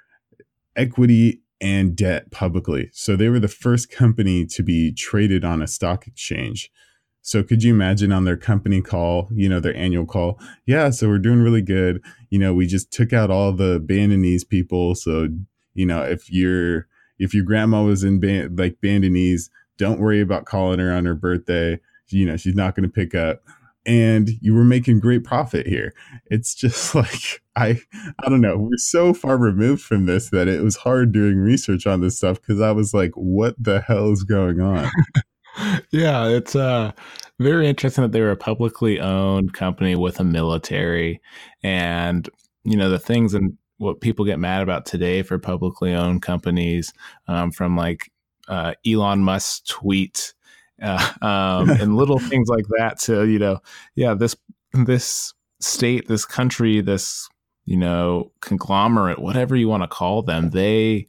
equity 0.76 1.40
and 1.62 1.96
debt 1.96 2.32
publicly. 2.32 2.90
So 2.92 3.16
they 3.16 3.30
were 3.30 3.40
the 3.40 3.48
first 3.48 3.92
company 3.92 4.46
to 4.48 4.64
be 4.64 4.92
traded 4.92 5.46
on 5.46 5.62
a 5.62 5.68
stock 5.68 6.08
exchange. 6.08 6.72
So 7.22 7.44
could 7.44 7.62
you 7.62 7.74
imagine 7.74 8.12
on 8.12 8.26
their 8.26 8.38
company 8.38 8.82
call, 8.82 9.30
you 9.32 9.48
know, 9.48 9.60
their 9.60 9.76
annual 9.76 10.08
call? 10.08 10.40
Yeah, 10.66 10.90
so 10.90 11.08
we're 11.08 11.20
doing 11.20 11.42
really 11.42 11.62
good. 11.62 12.04
You 12.32 12.40
know, 12.40 12.54
we 12.54 12.66
just 12.66 12.92
took 12.92 13.14
out 13.14 13.30
all 13.30 13.52
the 13.52 13.80
Bandonese 13.80 14.48
people. 14.48 14.96
So, 14.96 15.28
you 15.76 15.86
know, 15.86 16.02
if 16.02 16.32
your 16.32 16.88
if 17.20 17.36
your 17.36 17.44
grandma 17.44 17.84
was 17.84 18.04
in 18.04 18.20
band, 18.20 18.58
like 18.58 18.82
Bandonese, 18.82 19.50
don't 19.82 20.00
worry 20.00 20.22
about 20.22 20.46
calling 20.46 20.78
her 20.78 20.94
on 20.94 21.06
her 21.06 21.16
birthday. 21.16 21.80
You 22.10 22.28
know, 22.28 22.38
she's 22.38 22.54
not 22.54 22.76
going 22.76 22.88
to 22.88 22.94
pick 22.94 23.16
up. 23.16 23.42
And 23.84 24.30
you 24.42 24.54
were 24.54 24.64
making 24.64 25.00
great 25.00 25.24
profit 25.24 25.66
here. 25.66 25.92
It's 26.28 26.54
just 26.54 26.94
like 26.96 27.42
I 27.56 27.82
I 28.24 28.30
don't 28.30 28.42
know. 28.42 28.58
We're 28.58 28.78
so 28.78 29.14
far 29.14 29.38
removed 29.40 29.82
from 29.82 30.06
this 30.06 30.30
that 30.30 30.48
it 30.48 30.62
was 30.62 30.76
hard 30.76 31.12
doing 31.12 31.38
research 31.38 31.88
on 31.88 32.02
this 32.02 32.18
stuff 32.18 32.40
because 32.40 32.62
I 32.62 32.72
was 32.72 32.94
like, 32.94 33.12
what 33.16 33.56
the 33.58 33.82
hell 33.82 34.12
is 34.12 34.24
going 34.24 34.62
on? 34.62 34.88
yeah, 35.92 36.28
it's 36.28 36.56
uh 36.56 36.92
very 37.40 37.68
interesting 37.68 38.04
that 38.04 38.12
they 38.12 38.22
were 38.22 38.30
a 38.30 38.38
publicly 38.38 39.00
owned 39.00 39.54
company 39.54 39.96
with 39.96 40.20
a 40.20 40.24
military 40.24 41.20
and 41.64 42.30
you 42.64 42.78
know 42.78 42.92
the 42.92 43.00
things 43.00 43.34
and 43.34 43.58
what 43.82 44.00
people 44.00 44.24
get 44.24 44.38
mad 44.38 44.62
about 44.62 44.86
today 44.86 45.24
for 45.24 45.40
publicly 45.40 45.92
owned 45.92 46.22
companies 46.22 46.94
um, 47.28 47.52
from 47.52 47.76
like 47.76 48.11
uh, 48.52 48.74
Elon 48.86 49.24
Musk 49.24 49.66
tweet 49.66 50.34
uh, 50.82 51.12
um, 51.22 51.70
and 51.82 51.96
little 51.96 52.20
things 52.20 52.48
like 52.50 52.66
that 52.78 53.00
to 53.00 53.26
you 53.28 53.40
know 53.40 53.60
yeah 53.96 54.14
this 54.14 54.36
this 54.74 55.34
state 55.60 56.08
this 56.08 56.26
country 56.26 56.82
this 56.82 57.30
you 57.66 57.78
know 57.78 58.32
conglomerate 58.42 59.20
whatever 59.20 59.56
you 59.56 59.68
want 59.68 59.84
to 59.84 59.88
call 59.88 60.22
them 60.22 60.50
they 60.50 61.08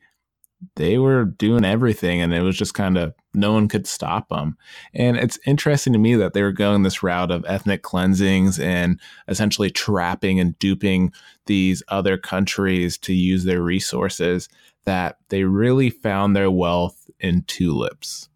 they 0.77 0.97
were 0.97 1.25
doing 1.25 1.65
everything 1.65 2.21
and 2.21 2.33
it 2.33 2.43
was 2.43 2.57
just 2.57 2.75
kind 2.75 2.97
of 2.97 3.13
no 3.35 3.53
one 3.53 3.67
could 3.67 3.87
stop 3.87 4.29
them 4.29 4.57
and 4.95 5.17
it's 5.17 5.39
interesting 5.45 5.93
to 5.93 5.99
me 5.99 6.15
that 6.15 6.35
they 6.35 6.43
were 6.43 6.53
going 6.53 6.83
this 6.83 7.03
route 7.03 7.33
of 7.33 7.45
ethnic 7.49 7.83
cleansings 7.83 8.61
and 8.61 9.01
essentially 9.27 9.71
trapping 9.71 10.39
and 10.39 10.57
duping 10.61 11.13
these 11.47 11.83
other 11.89 12.17
countries 12.17 12.97
to 12.97 13.13
use 13.13 13.43
their 13.43 13.63
resources 13.63 14.49
that 14.85 15.17
they 15.31 15.45
really 15.45 15.91
found 15.91 16.37
their 16.37 16.51
wealth 16.51 17.02
in 17.23 17.45
tulips. 17.47 18.29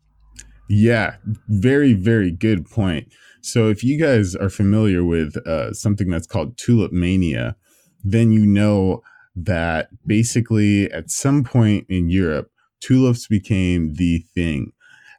Yeah, 0.68 1.16
very, 1.48 1.92
very 1.92 2.30
good 2.30 2.68
point. 2.68 3.12
So, 3.42 3.68
if 3.68 3.84
you 3.84 4.00
guys 4.00 4.34
are 4.34 4.48
familiar 4.48 5.04
with 5.04 5.36
uh, 5.46 5.72
something 5.72 6.08
that's 6.08 6.26
called 6.26 6.56
tulip 6.56 6.92
mania, 6.92 7.56
then 8.02 8.32
you 8.32 8.46
know 8.46 9.02
that 9.36 9.88
basically 10.06 10.90
at 10.90 11.10
some 11.10 11.44
point 11.44 11.86
in 11.88 12.08
Europe, 12.08 12.50
tulips 12.80 13.28
became 13.28 13.94
the 13.94 14.24
thing. 14.34 14.72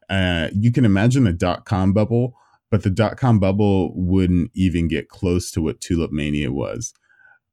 Uh, 0.10 0.50
you 0.54 0.72
can 0.72 0.86
imagine 0.86 1.24
the 1.26 1.34
dot 1.34 1.66
com 1.66 1.94
bubble, 1.94 2.34
but 2.72 2.84
the 2.84 2.90
dot 2.90 3.18
com 3.18 3.40
bubble 3.40 3.94
wouldn't 3.96 4.52
even 4.54 4.88
get 4.88 5.10
close 5.10 5.52
to 5.52 5.62
what 5.62 5.80
tulip 5.80 6.12
mania 6.12 6.52
was. 6.52 6.94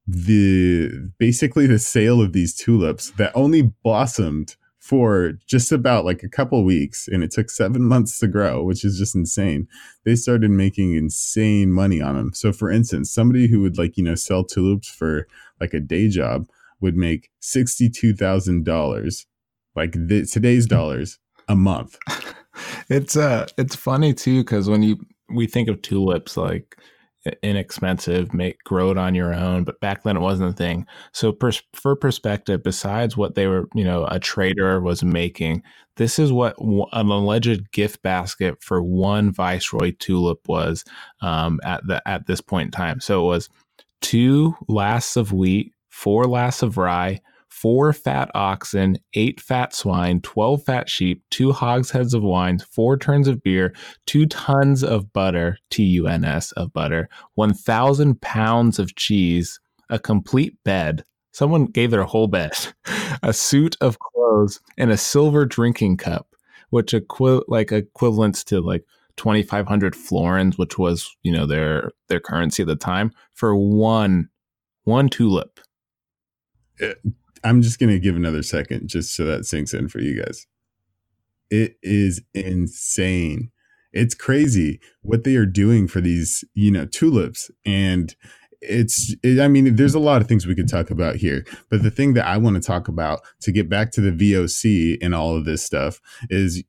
The 0.07 1.11
basically 1.17 1.67
the 1.67 1.79
sale 1.79 2.21
of 2.21 2.33
these 2.33 2.53
tulips 2.55 3.11
that 3.11 3.31
only 3.35 3.73
blossomed 3.83 4.55
for 4.85 5.33
just 5.47 5.71
about 5.71 6.05
like 6.05 6.21
a 6.21 6.29
couple 6.29 6.63
weeks 6.63 7.07
and 7.07 7.23
it 7.23 7.31
took 7.31 7.49
seven 7.49 7.81
months 7.81 8.19
to 8.19 8.27
grow 8.27 8.63
which 8.63 8.85
is 8.85 8.99
just 8.99 9.15
insane. 9.15 9.67
They 10.03 10.15
started 10.15 10.51
making 10.51 10.93
insane 10.93 11.71
money 11.71 12.01
on 12.01 12.15
them 12.15 12.33
so 12.33 12.53
for 12.53 12.69
instance 12.69 13.09
somebody 13.09 13.47
who 13.47 13.61
would 13.61 13.79
like 13.79 13.97
you 13.97 14.03
know 14.03 14.13
sell 14.13 14.43
tulips 14.43 14.87
for 14.87 15.27
like 15.59 15.73
a 15.73 15.79
day 15.79 16.07
job 16.07 16.47
would 16.81 16.95
make 16.95 17.31
$62000 17.41 19.25
like 19.75 19.91
the, 19.93 20.25
today's 20.31 20.67
dollars 20.67 21.17
a 21.47 21.55
month. 21.55 21.97
It's 22.87 23.17
uh 23.17 23.47
it's 23.57 23.75
funny 23.75 24.13
too 24.13 24.41
because 24.41 24.69
when 24.69 24.81
you 24.81 24.97
we 25.29 25.45
think 25.45 25.67
of 25.67 25.81
tulips 25.81 26.37
like 26.37 26.77
inexpensive, 27.41 28.33
make 28.33 28.63
grow 28.63 28.91
it 28.91 28.97
on 28.97 29.15
your 29.15 29.33
own. 29.33 29.63
But 29.63 29.79
back 29.79 30.03
then 30.03 30.17
it 30.17 30.21
wasn't 30.21 30.51
a 30.51 30.53
thing. 30.53 30.85
So 31.11 31.31
pers- 31.31 31.63
for 31.73 31.95
perspective, 31.95 32.63
besides 32.63 33.17
what 33.17 33.35
they 33.35 33.47
were, 33.47 33.67
you 33.73 33.83
know, 33.83 34.05
a 34.05 34.19
trader 34.19 34.79
was 34.79 35.03
making, 35.03 35.63
this 35.97 36.19
is 36.19 36.31
what 36.31 36.55
an 36.59 37.09
alleged 37.09 37.71
gift 37.71 38.01
basket 38.01 38.61
for 38.61 38.83
one 38.83 39.31
Viceroy 39.31 39.93
tulip 39.97 40.47
was 40.47 40.83
um, 41.21 41.59
at 41.63 41.85
the 41.87 42.05
at 42.07 42.27
this 42.27 42.41
point 42.41 42.67
in 42.67 42.71
time. 42.71 42.99
So 42.99 43.23
it 43.23 43.27
was 43.27 43.49
two 44.01 44.55
lasts 44.67 45.15
of 45.15 45.31
wheat, 45.31 45.73
four 45.89 46.25
lasts 46.25 46.61
of 46.61 46.77
rye, 46.77 47.21
four 47.61 47.93
fat 47.93 48.29
oxen, 48.35 48.97
eight 49.13 49.39
fat 49.39 49.73
swine, 49.73 50.19
12 50.21 50.63
fat 50.63 50.89
sheep, 50.89 51.23
two 51.31 51.53
hogsheads 51.53 52.13
of 52.13 52.21
wine, 52.21 52.59
four 52.59 52.97
tuns 52.97 53.29
of 53.29 53.41
beer, 53.43 53.73
two 54.05 54.25
tons 54.25 54.83
of 54.83 55.11
butter, 55.13 55.57
T 55.69 55.83
U 55.83 56.07
N 56.07 56.25
S 56.25 56.51
of 56.53 56.73
butter, 56.73 57.07
1,000 57.35 58.19
pounds 58.21 58.77
of 58.77 58.95
cheese, 58.95 59.59
a 59.89 59.97
complete 59.97 60.57
bed. 60.65 61.03
Someone 61.31 61.65
gave 61.65 61.91
their 61.91 62.03
whole 62.03 62.27
bed, 62.27 62.51
a 63.23 63.31
suit 63.31 63.77
of 63.79 63.99
clothes, 63.99 64.59
and 64.77 64.91
a 64.91 64.97
silver 64.97 65.45
drinking 65.45 65.97
cup, 65.97 66.35
which 66.71 66.93
equi- 66.93 67.43
like 67.47 67.71
equivalents 67.71 68.43
to 68.45 68.59
like 68.59 68.83
2,500 69.15 69.95
florins, 69.95 70.57
which 70.57 70.77
was 70.77 71.15
you 71.23 71.31
know 71.31 71.45
their 71.45 71.91
their 72.09 72.19
currency 72.19 72.63
at 72.63 72.67
the 72.67 72.75
time, 72.75 73.11
for 73.33 73.55
one 73.55 74.27
one 74.83 75.07
tulip. 75.07 75.61
I'm 77.45 77.61
just 77.61 77.79
going 77.79 77.91
to 77.91 77.99
give 77.99 78.15
another 78.15 78.41
second 78.41 78.87
just 78.87 79.15
so 79.15 79.23
that 79.25 79.45
sinks 79.45 79.73
in 79.73 79.87
for 79.87 79.99
you 79.99 80.21
guys. 80.21 80.47
It 81.51 81.77
is 81.83 82.21
insane. 82.33 83.51
It's 83.93 84.15
crazy 84.15 84.79
what 85.03 85.23
they 85.23 85.35
are 85.35 85.45
doing 85.45 85.87
for 85.87 86.01
these, 86.01 86.43
you 86.55 86.71
know, 86.71 86.85
tulips. 86.85 87.51
And 87.63 88.15
it's, 88.61 89.15
it, 89.21 89.39
I 89.39 89.47
mean, 89.47 89.75
there's 89.75 89.93
a 89.93 89.99
lot 89.99 90.21
of 90.21 90.27
things 90.27 90.47
we 90.47 90.55
could 90.55 90.67
talk 90.67 90.89
about 90.89 91.17
here. 91.17 91.45
But 91.69 91.83
the 91.83 91.91
thing 91.91 92.15
that 92.15 92.25
I 92.25 92.37
want 92.37 92.55
to 92.55 92.61
talk 92.61 92.87
about 92.87 93.21
to 93.41 93.51
get 93.51 93.69
back 93.69 93.91
to 93.91 94.01
the 94.01 94.11
VOC 94.11 94.97
and 94.99 95.13
all 95.13 95.37
of 95.37 95.45
this 95.45 95.63
stuff 95.63 96.01
is, 96.31 96.63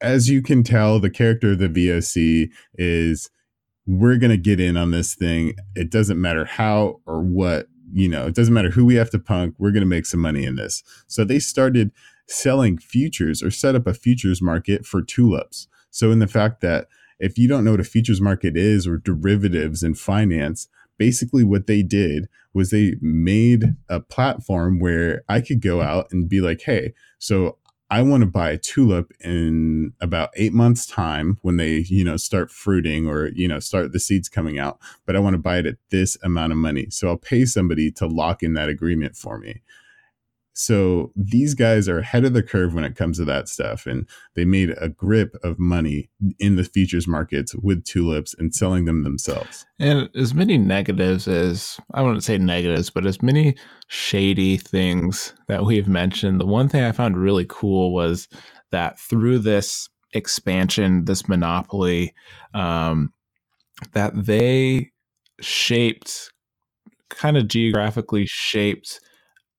as 0.00 0.30
you 0.30 0.40
can 0.40 0.64
tell, 0.64 0.98
the 0.98 1.10
character 1.10 1.52
of 1.52 1.58
the 1.58 1.68
VOC 1.68 2.48
is 2.74 3.28
we're 3.86 4.16
going 4.16 4.30
to 4.30 4.38
get 4.38 4.60
in 4.60 4.78
on 4.78 4.92
this 4.92 5.14
thing. 5.14 5.54
It 5.74 5.90
doesn't 5.90 6.20
matter 6.20 6.46
how 6.46 7.00
or 7.06 7.20
what 7.20 7.66
you 7.92 8.08
know, 8.08 8.26
it 8.26 8.34
doesn't 8.34 8.54
matter 8.54 8.70
who 8.70 8.84
we 8.84 8.94
have 8.94 9.10
to 9.10 9.18
punk, 9.18 9.54
we're 9.58 9.70
going 9.70 9.82
to 9.82 9.86
make 9.86 10.06
some 10.06 10.20
money 10.20 10.44
in 10.44 10.56
this. 10.56 10.82
So 11.06 11.24
they 11.24 11.38
started 11.38 11.92
selling 12.26 12.78
futures 12.78 13.42
or 13.42 13.50
set 13.50 13.74
up 13.74 13.86
a 13.86 13.94
futures 13.94 14.40
market 14.40 14.86
for 14.86 15.02
tulips. 15.02 15.68
So, 15.90 16.10
in 16.10 16.18
the 16.18 16.26
fact 16.26 16.60
that 16.62 16.88
if 17.18 17.38
you 17.38 17.46
don't 17.46 17.64
know 17.64 17.72
what 17.72 17.80
a 17.80 17.84
futures 17.84 18.20
market 18.20 18.56
is 18.56 18.86
or 18.86 18.96
derivatives 18.96 19.82
in 19.82 19.94
finance, 19.94 20.68
basically 20.98 21.44
what 21.44 21.66
they 21.66 21.82
did 21.82 22.28
was 22.54 22.70
they 22.70 22.94
made 23.00 23.76
a 23.88 24.00
platform 24.00 24.78
where 24.78 25.22
I 25.28 25.40
could 25.40 25.60
go 25.60 25.80
out 25.80 26.08
and 26.10 26.28
be 26.28 26.40
like, 26.40 26.62
hey, 26.62 26.94
so 27.18 27.58
I 27.92 28.00
want 28.00 28.22
to 28.22 28.26
buy 28.26 28.48
a 28.48 28.56
tulip 28.56 29.12
in 29.20 29.92
about 30.00 30.30
eight 30.34 30.54
months' 30.54 30.86
time 30.86 31.36
when 31.42 31.58
they, 31.58 31.84
you 31.88 32.04
know, 32.04 32.16
start 32.16 32.50
fruiting 32.50 33.06
or, 33.06 33.28
you 33.34 33.46
know, 33.46 33.58
start 33.58 33.92
the 33.92 34.00
seeds 34.00 34.30
coming 34.30 34.58
out, 34.58 34.78
but 35.04 35.14
I 35.14 35.18
want 35.18 35.34
to 35.34 35.38
buy 35.38 35.58
it 35.58 35.66
at 35.66 35.76
this 35.90 36.16
amount 36.24 36.52
of 36.52 36.58
money. 36.58 36.86
So 36.88 37.08
I'll 37.08 37.18
pay 37.18 37.44
somebody 37.44 37.90
to 37.92 38.06
lock 38.06 38.42
in 38.42 38.54
that 38.54 38.70
agreement 38.70 39.14
for 39.14 39.36
me. 39.36 39.60
So 40.54 41.12
these 41.16 41.54
guys 41.54 41.88
are 41.88 41.98
ahead 41.98 42.24
of 42.24 42.34
the 42.34 42.42
curve 42.42 42.74
when 42.74 42.84
it 42.84 42.96
comes 42.96 43.18
to 43.18 43.24
that 43.24 43.48
stuff. 43.48 43.86
And 43.86 44.08
they 44.34 44.44
made 44.44 44.74
a 44.78 44.88
grip 44.88 45.34
of 45.42 45.58
money 45.58 46.10
in 46.38 46.56
the 46.56 46.64
futures 46.64 47.08
markets 47.08 47.54
with 47.54 47.84
tulips 47.84 48.34
and 48.38 48.54
selling 48.54 48.84
them 48.84 49.02
themselves. 49.02 49.64
And 49.78 50.10
as 50.14 50.34
many 50.34 50.58
negatives 50.58 51.26
as 51.26 51.78
I 51.94 52.02
wouldn't 52.02 52.24
say 52.24 52.38
negatives, 52.38 52.90
but 52.90 53.06
as 53.06 53.22
many 53.22 53.56
shady 53.88 54.56
things 54.56 55.32
that 55.48 55.64
we've 55.64 55.88
mentioned, 55.88 56.40
the 56.40 56.46
one 56.46 56.68
thing 56.68 56.84
I 56.84 56.92
found 56.92 57.16
really 57.16 57.46
cool 57.48 57.92
was 57.92 58.28
that 58.70 58.98
through 58.98 59.38
this 59.38 59.88
expansion, 60.12 61.06
this 61.06 61.28
monopoly, 61.28 62.14
um, 62.54 63.12
that 63.92 64.12
they 64.14 64.90
shaped 65.40 66.30
kind 67.08 67.36
of 67.36 67.48
geographically 67.48 68.26
shaped 68.26 69.00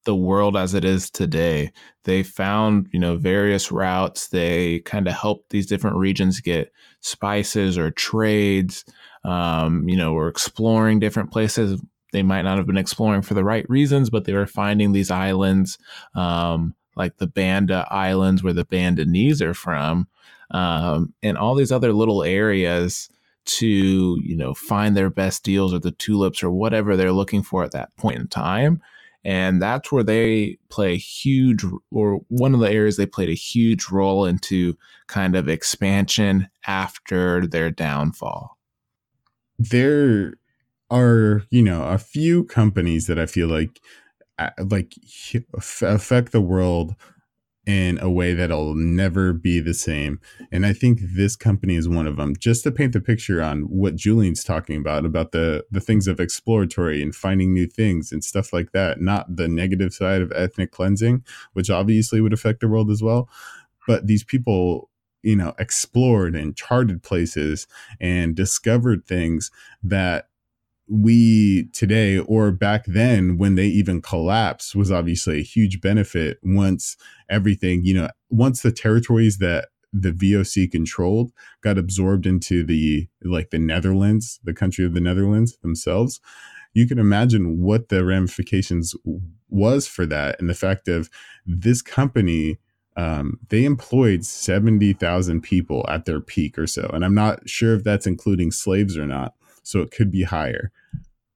the 0.05 0.15
world 0.15 0.57
as 0.57 0.73
it 0.73 0.83
is 0.85 1.09
today. 1.09 1.71
They 2.03 2.23
found, 2.23 2.87
you 2.91 2.99
know, 2.99 3.17
various 3.17 3.71
routes. 3.71 4.27
They 4.27 4.79
kind 4.79 5.07
of 5.07 5.13
helped 5.13 5.49
these 5.49 5.67
different 5.67 5.97
regions 5.97 6.41
get 6.41 6.71
spices 7.01 7.77
or 7.77 7.91
trades. 7.91 8.85
Um, 9.23 9.87
you 9.87 9.95
know, 9.95 10.13
were 10.13 10.27
exploring 10.27 10.99
different 10.99 11.31
places. 11.31 11.81
They 12.11 12.23
might 12.23 12.41
not 12.41 12.57
have 12.57 12.67
been 12.67 12.77
exploring 12.77 13.21
for 13.21 13.33
the 13.33 13.43
right 13.43 13.67
reasons, 13.69 14.09
but 14.09 14.25
they 14.25 14.33
were 14.33 14.45
finding 14.45 14.91
these 14.91 15.09
islands, 15.09 15.77
um, 16.13 16.75
like 16.95 17.17
the 17.17 17.27
Banda 17.27 17.87
Islands, 17.89 18.43
where 18.43 18.53
the 18.53 18.65
Bandanese 18.65 19.41
are 19.41 19.53
from, 19.53 20.07
um, 20.51 21.13
and 21.23 21.37
all 21.37 21.55
these 21.55 21.71
other 21.71 21.93
little 21.93 22.21
areas 22.21 23.09
to 23.45 24.19
you 24.23 24.37
know 24.37 24.53
find 24.53 24.95
their 24.95 25.09
best 25.09 25.43
deals 25.43 25.73
or 25.73 25.79
the 25.79 25.91
tulips 25.91 26.43
or 26.43 26.51
whatever 26.51 26.95
they're 26.95 27.11
looking 27.11 27.43
for 27.43 27.63
at 27.63 27.71
that 27.71 27.95
point 27.97 28.17
in 28.17 28.27
time 28.27 28.81
and 29.23 29.61
that's 29.61 29.91
where 29.91 30.03
they 30.03 30.57
play 30.69 30.93
a 30.93 30.97
huge 30.97 31.63
or 31.91 32.21
one 32.27 32.53
of 32.53 32.59
the 32.59 32.69
areas 32.69 32.97
they 32.97 33.05
played 33.05 33.29
a 33.29 33.33
huge 33.33 33.89
role 33.89 34.25
into 34.25 34.77
kind 35.07 35.35
of 35.35 35.47
expansion 35.47 36.49
after 36.67 37.47
their 37.47 37.71
downfall. 37.71 38.57
There 39.57 40.35
are 40.89 41.43
you 41.49 41.63
know 41.63 41.83
a 41.85 41.97
few 41.97 42.43
companies 42.43 43.07
that 43.07 43.17
i 43.17 43.25
feel 43.25 43.47
like 43.47 43.81
uh, 44.37 44.49
like 44.69 44.93
affect 45.81 46.31
the 46.31 46.41
world 46.41 46.95
in 47.65 47.97
a 47.99 48.09
way 48.09 48.33
that'll 48.33 48.75
never 48.75 49.31
be 49.31 49.59
the 49.59 49.73
same. 49.73 50.19
And 50.51 50.65
I 50.65 50.73
think 50.73 50.99
this 51.01 51.35
company 51.35 51.75
is 51.75 51.87
one 51.87 52.07
of 52.07 52.17
them. 52.17 52.35
Just 52.37 52.63
to 52.63 52.71
paint 52.71 52.93
the 52.93 52.99
picture 52.99 53.41
on 53.41 53.61
what 53.63 53.95
Julian's 53.95 54.43
talking 54.43 54.77
about, 54.77 55.05
about 55.05 55.31
the 55.31 55.65
the 55.71 55.79
things 55.79 56.07
of 56.07 56.19
exploratory 56.19 57.01
and 57.01 57.15
finding 57.15 57.53
new 57.53 57.67
things 57.67 58.11
and 58.11 58.23
stuff 58.23 58.51
like 58.51 58.71
that, 58.73 58.99
not 58.99 59.35
the 59.35 59.47
negative 59.47 59.93
side 59.93 60.21
of 60.21 60.31
ethnic 60.33 60.71
cleansing, 60.71 61.23
which 61.53 61.69
obviously 61.69 62.19
would 62.19 62.33
affect 62.33 62.59
the 62.59 62.67
world 62.67 62.91
as 62.91 63.01
well. 63.01 63.29
But 63.87 64.07
these 64.07 64.23
people 64.23 64.89
you 65.21 65.37
know 65.37 65.53
explored 65.57 66.35
and 66.35 66.55
charted 66.55 67.01
places 67.01 67.65
and 68.01 68.35
discovered 68.35 69.05
things 69.05 69.51
that 69.81 70.27
we 70.87 71.69
today 71.73 72.17
or 72.17 72.51
back 72.51 72.85
then 72.85 73.37
when 73.37 73.55
they 73.55 73.67
even 73.67 74.01
collapsed 74.01 74.75
was 74.75 74.91
obviously 74.91 75.39
a 75.39 75.43
huge 75.43 75.79
benefit 75.79 76.37
once 76.43 76.97
everything 77.29 77.85
you 77.85 77.93
know 77.93 78.09
once 78.29 78.61
the 78.61 78.71
territories 78.71 79.37
that 79.37 79.69
the 79.93 80.11
VOC 80.11 80.71
controlled 80.71 81.31
got 81.61 81.77
absorbed 81.77 82.25
into 82.25 82.63
the 82.63 83.07
like 83.23 83.51
the 83.51 83.59
Netherlands, 83.59 84.39
the 84.43 84.53
country 84.53 84.83
of 84.83 84.93
the 84.93 84.99
Netherlands 84.99 85.57
themselves. 85.57 86.19
You 86.73 86.87
can 86.87 86.97
imagine 86.97 87.61
what 87.61 87.89
the 87.89 88.03
ramifications 88.03 88.95
was 89.49 89.87
for 89.87 90.07
that, 90.07 90.39
and 90.39 90.49
the 90.49 90.55
fact 90.55 90.87
of 90.87 91.11
this 91.45 91.83
company, 91.83 92.57
um, 92.97 93.39
they 93.49 93.63
employed 93.63 94.25
seventy 94.25 94.93
thousand 94.93 95.41
people 95.41 95.85
at 95.87 96.05
their 96.05 96.19
peak 96.19 96.57
or 96.57 96.65
so, 96.65 96.89
and 96.91 97.05
I'm 97.05 97.13
not 97.13 97.47
sure 97.47 97.75
if 97.75 97.83
that's 97.83 98.07
including 98.07 98.51
slaves 98.51 98.97
or 98.97 99.05
not 99.05 99.35
so 99.63 99.81
it 99.81 99.91
could 99.91 100.11
be 100.11 100.23
higher. 100.23 100.71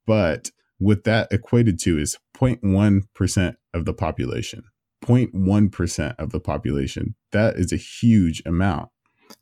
But 0.06 0.52
what 0.78 1.04
that 1.06 1.30
equated 1.32 1.80
to 1.80 1.98
is 1.98 2.18
0.1% 2.36 3.56
of 3.74 3.86
the 3.86 3.94
population. 3.94 4.64
0.1% 5.04 6.16
of 6.18 6.32
the 6.32 6.40
population. 6.40 7.16
That 7.32 7.56
is 7.56 7.72
a 7.72 7.78
huge 7.78 8.42
amount. 8.46 8.90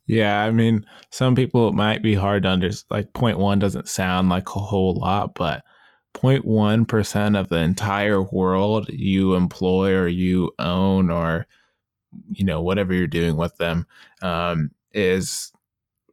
Yeah, 0.06 0.42
I 0.42 0.50
mean, 0.50 0.84
some 1.10 1.34
people 1.34 1.68
it 1.68 1.74
might 1.74 2.02
be 2.02 2.14
hard 2.14 2.44
to 2.44 2.48
understand. 2.48 2.86
Like 2.90 3.12
0.1 3.12 3.58
doesn't 3.60 3.88
sound 3.88 4.28
like 4.28 4.48
a 4.48 4.60
whole 4.60 4.94
lot, 4.94 5.34
but 5.34 5.62
0.1% 6.14 7.38
of 7.38 7.48
the 7.48 7.58
entire 7.58 8.22
world 8.22 8.88
you 8.88 9.34
employ 9.34 9.92
or 9.92 10.08
you 10.08 10.52
own 10.58 11.10
or 11.10 11.46
you 12.30 12.44
know 12.44 12.62
whatever 12.62 12.94
you're 12.94 13.06
doing 13.06 13.36
with 13.36 13.56
them 13.58 13.86
um, 14.22 14.70
is 14.92 15.52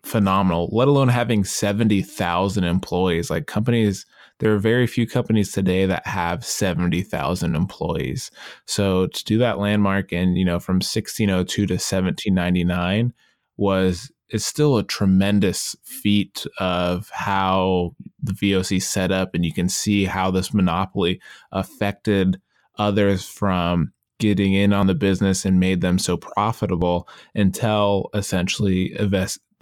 phenomenal. 0.04 0.70
Let 0.72 0.88
alone 0.88 1.08
having 1.10 1.44
seventy 1.44 2.02
thousand 2.02 2.66
employees. 2.66 3.30
Like 3.30 3.48
companies, 3.48 4.06
there 4.40 4.54
are 4.54 4.60
very 4.60 4.88
few 4.88 5.08
companies 5.08 5.52
today 5.52 5.86
that 5.86 6.06
have 6.06 6.46
seventy 6.46 7.02
thousand 7.02 7.56
employees. 7.56 8.32
So 8.66 9.08
to 9.08 9.24
do 9.24 9.38
that 9.40 9.60
landmark 9.60 10.12
and 10.12 10.38
you 10.38 10.46
know 10.46 10.60
from 10.60 10.82
sixteen 10.82 11.30
oh 11.30 11.44
two 11.44 11.66
to 11.68 11.80
seventeen 11.80 12.36
ninety 12.36 12.64
nine 12.64 13.14
was 13.58 14.12
it's 14.30 14.46
still 14.46 14.78
a 14.78 14.84
tremendous 14.84 15.76
feat 15.84 16.46
of 16.60 17.10
how 17.12 17.96
the 18.22 18.34
VOC 18.34 18.82
set 18.82 19.12
up, 19.12 19.36
and 19.36 19.46
you 19.46 19.54
can 19.54 19.70
see 19.70 20.06
how 20.06 20.32
this 20.32 20.54
monopoly 20.54 21.22
affected 21.52 22.42
others 22.78 23.26
from 23.26 23.94
getting 24.20 24.54
in 24.54 24.74
on 24.74 24.88
the 24.88 24.96
business 24.96 25.46
and 25.46 25.60
made 25.60 25.82
them 25.82 26.00
so 26.00 26.18
profitable 26.18 27.08
until 27.36 28.10
essentially 28.14 28.94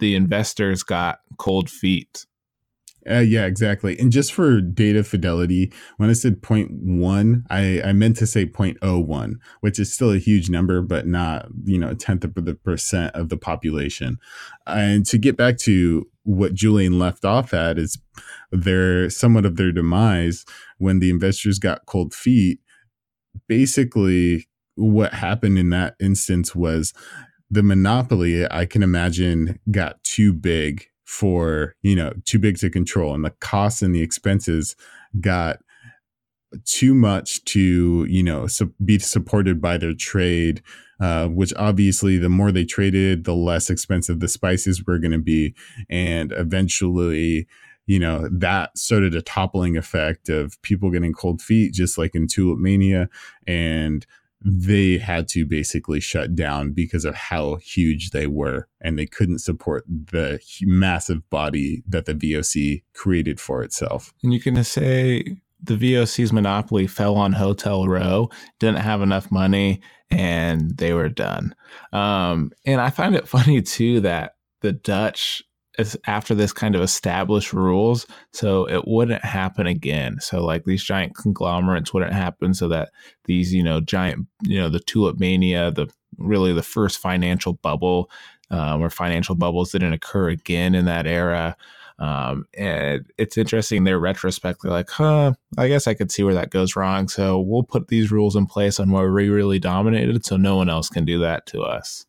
the 0.02 0.14
investors 0.16 0.82
got 0.82 1.20
cold 1.38 1.70
feet. 1.70 2.26
Uh, 3.10 3.18
yeah, 3.18 3.46
exactly. 3.46 3.98
And 3.98 4.12
just 4.12 4.32
for 4.32 4.60
data 4.60 5.02
fidelity, 5.02 5.72
when 5.96 6.08
I 6.08 6.12
said 6.12 6.40
0.1, 6.40 7.42
I, 7.50 7.82
I 7.82 7.92
meant 7.92 8.16
to 8.18 8.26
say 8.26 8.46
0.01, 8.46 9.34
which 9.60 9.80
is 9.80 9.92
still 9.92 10.12
a 10.12 10.18
huge 10.18 10.50
number, 10.50 10.82
but 10.82 11.06
not, 11.06 11.48
you 11.64 11.78
know, 11.78 11.90
a 11.90 11.94
tenth 11.96 12.24
of 12.24 12.34
the 12.34 12.54
percent 12.54 13.14
of 13.16 13.28
the 13.28 13.36
population. 13.36 14.18
And 14.66 15.04
to 15.06 15.18
get 15.18 15.36
back 15.36 15.58
to 15.58 16.06
what 16.22 16.54
Julian 16.54 16.98
left 17.00 17.24
off 17.24 17.52
at 17.52 17.78
is 17.78 17.98
their 18.52 19.10
somewhat 19.10 19.46
of 19.46 19.56
their 19.56 19.72
demise 19.72 20.44
when 20.78 21.00
the 21.00 21.10
investors 21.10 21.58
got 21.58 21.86
cold 21.86 22.14
feet. 22.14 22.60
Basically, 23.48 24.46
what 24.76 25.12
happened 25.14 25.58
in 25.58 25.70
that 25.70 25.96
instance 26.00 26.54
was 26.54 26.92
the 27.52 27.62
monopoly, 27.62 28.50
I 28.50 28.64
can 28.64 28.82
imagine, 28.82 29.60
got 29.70 30.02
too 30.04 30.32
big 30.32 30.86
for, 31.04 31.74
you 31.82 31.94
know, 31.94 32.14
too 32.24 32.38
big 32.38 32.56
to 32.58 32.70
control. 32.70 33.14
And 33.14 33.24
the 33.24 33.34
costs 33.40 33.82
and 33.82 33.94
the 33.94 34.00
expenses 34.00 34.74
got 35.20 35.58
too 36.64 36.94
much 36.94 37.44
to, 37.44 38.06
you 38.08 38.22
know, 38.22 38.46
su- 38.46 38.74
be 38.82 38.98
supported 38.98 39.60
by 39.60 39.76
their 39.76 39.94
trade. 39.94 40.62
Uh, 40.98 41.26
which 41.26 41.52
obviously, 41.56 42.16
the 42.16 42.28
more 42.28 42.52
they 42.52 42.64
traded, 42.64 43.24
the 43.24 43.34
less 43.34 43.68
expensive 43.68 44.20
the 44.20 44.28
spices 44.28 44.84
were 44.86 45.00
going 45.00 45.10
to 45.10 45.18
be. 45.18 45.52
And 45.90 46.30
eventually, 46.30 47.48
you 47.86 47.98
know, 47.98 48.28
that 48.30 48.78
started 48.78 49.16
a 49.16 49.20
toppling 49.22 49.76
effect 49.76 50.28
of 50.28 50.62
people 50.62 50.92
getting 50.92 51.12
cold 51.12 51.42
feet, 51.42 51.72
just 51.74 51.98
like 51.98 52.14
in 52.14 52.28
Tulip 52.28 52.60
Mania. 52.60 53.08
And 53.48 54.06
they 54.44 54.98
had 54.98 55.28
to 55.28 55.46
basically 55.46 56.00
shut 56.00 56.34
down 56.34 56.72
because 56.72 57.04
of 57.04 57.14
how 57.14 57.56
huge 57.56 58.10
they 58.10 58.26
were 58.26 58.68
and 58.80 58.98
they 58.98 59.06
couldn't 59.06 59.38
support 59.38 59.84
the 59.86 60.40
massive 60.62 61.28
body 61.30 61.82
that 61.88 62.06
the 62.06 62.14
VOC 62.14 62.82
created 62.94 63.40
for 63.40 63.62
itself. 63.62 64.12
And 64.22 64.32
you 64.32 64.40
can 64.40 64.62
say 64.64 65.36
the 65.62 65.76
VOC's 65.76 66.32
monopoly 66.32 66.86
fell 66.86 67.16
on 67.16 67.32
Hotel 67.32 67.86
Row, 67.86 68.30
didn't 68.58 68.80
have 68.80 69.00
enough 69.00 69.30
money, 69.30 69.80
and 70.10 70.76
they 70.76 70.92
were 70.92 71.08
done. 71.08 71.54
Um, 71.92 72.50
and 72.64 72.80
I 72.80 72.90
find 72.90 73.14
it 73.14 73.28
funny 73.36 73.62
too 73.62 74.00
that 74.00 74.36
the 74.60 74.72
Dutch 74.72 75.42
after 76.06 76.34
this 76.34 76.52
kind 76.52 76.74
of 76.74 76.82
established 76.82 77.52
rules 77.52 78.06
so 78.32 78.68
it 78.68 78.86
wouldn't 78.86 79.24
happen 79.24 79.66
again. 79.66 80.18
So 80.20 80.44
like 80.44 80.64
these 80.64 80.84
giant 80.84 81.16
conglomerates 81.16 81.94
wouldn't 81.94 82.12
happen 82.12 82.54
so 82.54 82.68
that 82.68 82.90
these 83.24 83.54
you 83.54 83.62
know 83.62 83.80
giant 83.80 84.26
you 84.42 84.58
know 84.58 84.68
the 84.68 84.80
tulip 84.80 85.18
mania 85.18 85.70
the 85.70 85.88
really 86.18 86.52
the 86.52 86.62
first 86.62 86.98
financial 86.98 87.54
bubble 87.54 88.10
um, 88.50 88.80
where 88.80 88.90
financial 88.90 89.34
bubbles 89.34 89.72
didn't 89.72 89.94
occur 89.94 90.28
again 90.28 90.74
in 90.74 90.84
that 90.84 91.06
era. 91.06 91.56
Um, 91.98 92.46
and 92.54 93.06
it's 93.16 93.38
interesting 93.38 93.84
their 93.84 93.98
retrospect 93.98 94.62
they're 94.62 94.72
like 94.72 94.90
huh 94.90 95.34
i 95.56 95.68
guess 95.68 95.86
i 95.86 95.94
could 95.94 96.10
see 96.10 96.24
where 96.24 96.34
that 96.34 96.50
goes 96.50 96.74
wrong 96.74 97.06
so 97.06 97.38
we'll 97.38 97.62
put 97.62 97.88
these 97.88 98.10
rules 98.10 98.34
in 98.34 98.46
place 98.46 98.80
on 98.80 98.90
where 98.90 99.12
we 99.12 99.28
really 99.28 99.60
dominated 99.60 100.24
so 100.24 100.36
no 100.36 100.56
one 100.56 100.68
else 100.68 100.88
can 100.88 101.04
do 101.04 101.20
that 101.20 101.46
to 101.46 101.60
us 101.60 102.06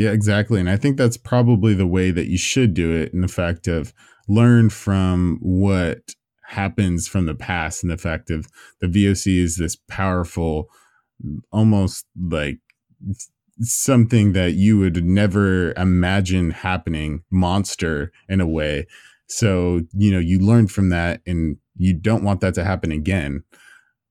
yeah, 0.00 0.12
exactly. 0.12 0.58
And 0.58 0.70
I 0.70 0.78
think 0.78 0.96
that's 0.96 1.18
probably 1.18 1.74
the 1.74 1.86
way 1.86 2.10
that 2.10 2.26
you 2.26 2.38
should 2.38 2.72
do 2.72 2.90
it 2.90 3.12
in 3.12 3.20
the 3.20 3.28
fact 3.28 3.68
of 3.68 3.92
learn 4.28 4.70
from 4.70 5.38
what 5.42 6.14
happens 6.46 7.06
from 7.06 7.26
the 7.26 7.34
past 7.34 7.82
and 7.82 7.92
the 7.92 7.98
fact 7.98 8.30
of 8.30 8.48
the 8.80 8.86
VOC 8.86 9.38
is 9.38 9.58
this 9.58 9.76
powerful, 9.76 10.70
almost 11.52 12.06
like 12.18 12.60
something 13.60 14.32
that 14.32 14.52
you 14.52 14.78
would 14.78 15.04
never 15.04 15.74
imagine 15.76 16.50
happening 16.50 17.22
monster 17.30 18.10
in 18.26 18.40
a 18.40 18.48
way. 18.48 18.86
So, 19.28 19.82
you 19.92 20.10
know, 20.10 20.18
you 20.18 20.38
learn 20.38 20.68
from 20.68 20.88
that 20.88 21.20
and 21.26 21.58
you 21.76 21.92
don't 21.92 22.24
want 22.24 22.40
that 22.40 22.54
to 22.54 22.64
happen 22.64 22.90
again. 22.90 23.44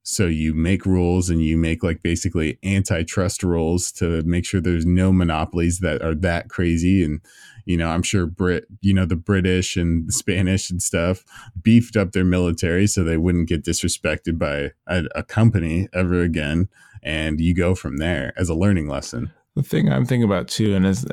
So 0.09 0.25
you 0.25 0.55
make 0.55 0.87
rules 0.87 1.29
and 1.29 1.39
you 1.39 1.55
make 1.55 1.83
like 1.83 2.01
basically 2.01 2.57
antitrust 2.63 3.43
rules 3.43 3.91
to 3.93 4.23
make 4.23 4.43
sure 4.43 4.59
there's 4.59 4.85
no 4.85 5.11
monopolies 5.11 5.79
that 5.79 6.01
are 6.01 6.15
that 6.15 6.49
crazy. 6.49 7.03
And, 7.03 7.21
you 7.65 7.77
know, 7.77 7.89
I'm 7.89 8.01
sure 8.01 8.25
Brit, 8.25 8.65
you 8.81 8.91
know, 8.91 9.05
the 9.05 9.15
British 9.15 9.77
and 9.77 10.07
the 10.07 10.11
Spanish 10.11 10.71
and 10.71 10.81
stuff 10.81 11.23
beefed 11.61 11.95
up 11.95 12.13
their 12.13 12.25
military 12.25 12.87
so 12.87 13.03
they 13.03 13.17
wouldn't 13.17 13.49
get 13.49 13.63
disrespected 13.63 14.39
by 14.39 14.71
a, 14.87 15.05
a 15.13 15.21
company 15.21 15.87
ever 15.93 16.21
again. 16.21 16.69
And 17.03 17.39
you 17.39 17.53
go 17.53 17.75
from 17.75 17.97
there 17.97 18.33
as 18.35 18.49
a 18.49 18.55
learning 18.55 18.87
lesson. 18.87 19.31
The 19.55 19.61
thing 19.61 19.91
I'm 19.91 20.05
thinking 20.05 20.23
about 20.23 20.47
too, 20.47 20.73
and 20.73 20.87
is 20.87 21.05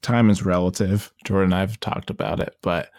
time 0.00 0.30
is 0.30 0.44
relative. 0.44 1.12
Jordan 1.24 1.52
and 1.52 1.60
I've 1.60 1.80
talked 1.80 2.08
about 2.08 2.38
it, 2.38 2.56
but 2.62 2.90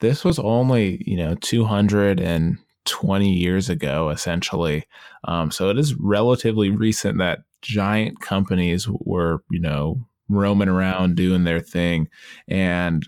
this 0.00 0.24
was 0.24 0.38
only, 0.38 1.02
you 1.06 1.18
know, 1.18 1.34
200 1.34 2.18
and 2.18 2.56
20 2.86 3.30
years 3.30 3.68
ago, 3.68 4.10
essentially. 4.10 4.84
Um, 5.24 5.50
so 5.50 5.68
it 5.68 5.78
is 5.78 5.94
relatively 5.94 6.70
recent 6.70 7.18
that 7.18 7.40
giant 7.62 8.20
companies 8.20 8.88
were, 8.88 9.42
you 9.50 9.60
know, 9.60 10.06
roaming 10.28 10.68
around 10.68 11.16
doing 11.16 11.44
their 11.44 11.60
thing. 11.60 12.08
And 12.48 13.04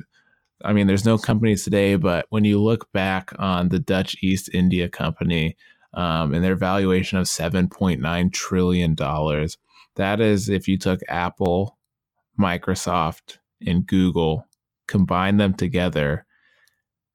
I 0.64 0.72
mean, 0.72 0.86
there's 0.86 1.04
no 1.04 1.18
companies 1.18 1.64
today, 1.64 1.96
but 1.96 2.26
when 2.30 2.44
you 2.44 2.60
look 2.60 2.90
back 2.92 3.32
on 3.38 3.68
the 3.68 3.78
Dutch 3.78 4.16
East 4.22 4.50
India 4.52 4.88
Company 4.88 5.56
um, 5.94 6.34
and 6.34 6.44
their 6.44 6.56
valuation 6.56 7.18
of 7.18 7.26
$7.9 7.26 8.32
trillion, 8.32 8.96
that 9.96 10.20
is 10.20 10.48
if 10.48 10.68
you 10.68 10.76
took 10.76 11.00
Apple, 11.08 11.78
Microsoft, 12.38 13.38
and 13.66 13.86
Google, 13.86 14.46
combine 14.86 15.36
them 15.36 15.54
together 15.54 16.24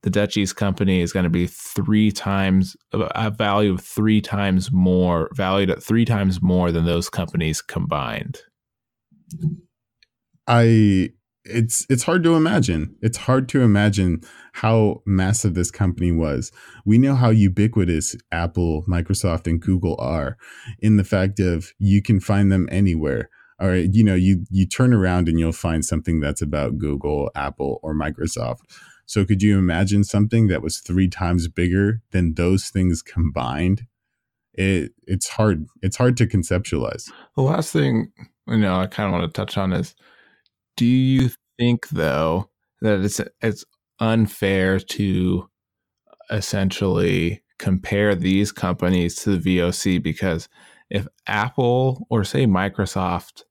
the 0.03 0.09
Dutch 0.09 0.37
East 0.37 0.57
company 0.57 1.01
is 1.01 1.11
going 1.11 1.23
to 1.23 1.29
be 1.29 1.47
three 1.47 2.11
times 2.11 2.75
a 2.91 3.31
value 3.31 3.73
of 3.73 3.81
three 3.81 4.21
times 4.21 4.71
more 4.71 5.29
valued 5.33 5.69
at 5.69 5.81
three 5.81 6.05
times 6.05 6.41
more 6.41 6.71
than 6.71 6.85
those 6.85 7.09
companies 7.09 7.61
combined. 7.61 8.39
I 10.45 11.09
it's 11.45 11.85
it's 11.89 12.03
hard 12.03 12.23
to 12.23 12.35
imagine. 12.35 12.95
It's 13.01 13.17
hard 13.17 13.47
to 13.49 13.61
imagine 13.61 14.21
how 14.53 15.01
massive 15.05 15.55
this 15.55 15.71
company 15.71 16.11
was. 16.11 16.51
We 16.85 16.97
know 16.97 17.15
how 17.15 17.29
ubiquitous 17.29 18.15
Apple, 18.31 18.83
Microsoft, 18.87 19.47
and 19.47 19.61
Google 19.61 19.95
are 19.99 20.37
in 20.79 20.97
the 20.97 21.03
fact 21.05 21.39
of 21.39 21.71
you 21.79 22.01
can 22.01 22.19
find 22.19 22.51
them 22.51 22.67
anywhere. 22.71 23.29
All 23.59 23.69
right, 23.69 23.89
you 23.91 24.03
know, 24.03 24.15
you 24.15 24.45
you 24.49 24.67
turn 24.67 24.93
around 24.93 25.29
and 25.29 25.39
you'll 25.39 25.53
find 25.53 25.85
something 25.85 26.19
that's 26.19 26.41
about 26.41 26.77
Google, 26.77 27.31
Apple, 27.35 27.79
or 27.83 27.95
Microsoft 27.95 28.59
so 29.05 29.25
could 29.25 29.41
you 29.41 29.57
imagine 29.57 30.03
something 30.03 30.47
that 30.47 30.61
was 30.61 30.79
three 30.79 31.07
times 31.07 31.47
bigger 31.47 32.01
than 32.11 32.35
those 32.35 32.69
things 32.69 33.01
combined? 33.01 33.87
It 34.53 34.93
it's 35.07 35.29
hard. 35.29 35.65
It's 35.81 35.97
hard 35.97 36.17
to 36.17 36.27
conceptualize. 36.27 37.11
The 37.35 37.41
last 37.41 37.71
thing 37.73 38.11
you 38.47 38.57
know 38.57 38.75
I 38.75 38.87
kind 38.87 39.07
of 39.07 39.19
want 39.19 39.33
to 39.33 39.39
touch 39.39 39.57
on 39.57 39.73
is 39.73 39.95
do 40.77 40.85
you 40.85 41.29
think 41.57 41.89
though 41.89 42.49
that 42.81 43.01
it's 43.01 43.21
it's 43.41 43.65
unfair 43.99 44.79
to 44.79 45.49
essentially 46.29 47.43
compare 47.59 48.15
these 48.15 48.51
companies 48.51 49.15
to 49.15 49.37
the 49.37 49.57
VOC 49.57 50.01
because 50.01 50.49
if 50.89 51.07
Apple 51.27 52.05
or 52.09 52.23
say 52.23 52.45
Microsoft 52.45 53.43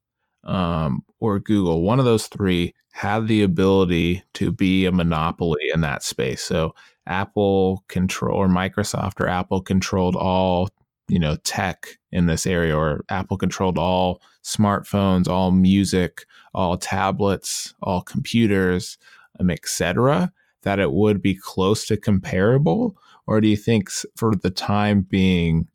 um, 0.44 1.04
or 1.20 1.38
Google, 1.38 1.82
one 1.82 1.98
of 1.98 2.04
those 2.04 2.26
three 2.26 2.74
had 2.92 3.26
the 3.26 3.42
ability 3.42 4.22
to 4.34 4.52
be 4.52 4.84
a 4.84 4.92
monopoly 4.92 5.62
in 5.72 5.80
that 5.80 6.02
space. 6.02 6.42
So 6.42 6.74
Apple 7.06 7.84
control 7.88 8.36
or 8.36 8.48
Microsoft 8.48 9.20
or 9.20 9.28
Apple 9.28 9.62
controlled 9.62 10.16
all, 10.16 10.68
you 11.08 11.18
know, 11.18 11.36
tech 11.44 11.98
in 12.10 12.26
this 12.26 12.46
area 12.46 12.76
or 12.76 13.04
Apple 13.08 13.38
controlled 13.38 13.78
all 13.78 14.20
smartphones, 14.44 15.28
all 15.28 15.50
music, 15.50 16.26
all 16.54 16.76
tablets, 16.76 17.74
all 17.82 18.02
computers, 18.02 18.98
um, 19.40 19.50
etc. 19.50 20.32
that 20.62 20.78
it 20.78 20.92
would 20.92 21.22
be 21.22 21.34
close 21.34 21.86
to 21.86 21.96
comparable 21.96 22.96
or 23.26 23.40
do 23.40 23.48
you 23.48 23.56
think 23.56 23.88
for 24.16 24.34
the 24.34 24.50
time 24.50 25.02
being 25.02 25.68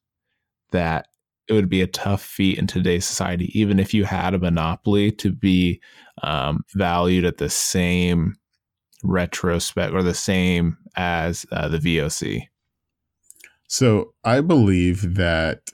that 0.71 1.07
it 1.47 1.53
would 1.53 1.69
be 1.69 1.81
a 1.81 1.87
tough 1.87 2.21
feat 2.21 2.57
in 2.57 2.67
today's 2.67 3.05
society, 3.05 3.57
even 3.57 3.79
if 3.79 3.93
you 3.93 4.03
had 4.03 4.33
a 4.33 4.39
monopoly, 4.39 5.11
to 5.11 5.31
be 5.31 5.81
um, 6.23 6.63
valued 6.73 7.25
at 7.25 7.37
the 7.37 7.49
same 7.49 8.35
retrospect 9.03 9.93
or 9.93 10.03
the 10.03 10.13
same 10.13 10.77
as 10.95 11.45
uh, 11.51 11.67
the 11.67 11.77
VOC. 11.77 12.47
So 13.67 14.13
I 14.23 14.41
believe 14.41 15.15
that 15.15 15.71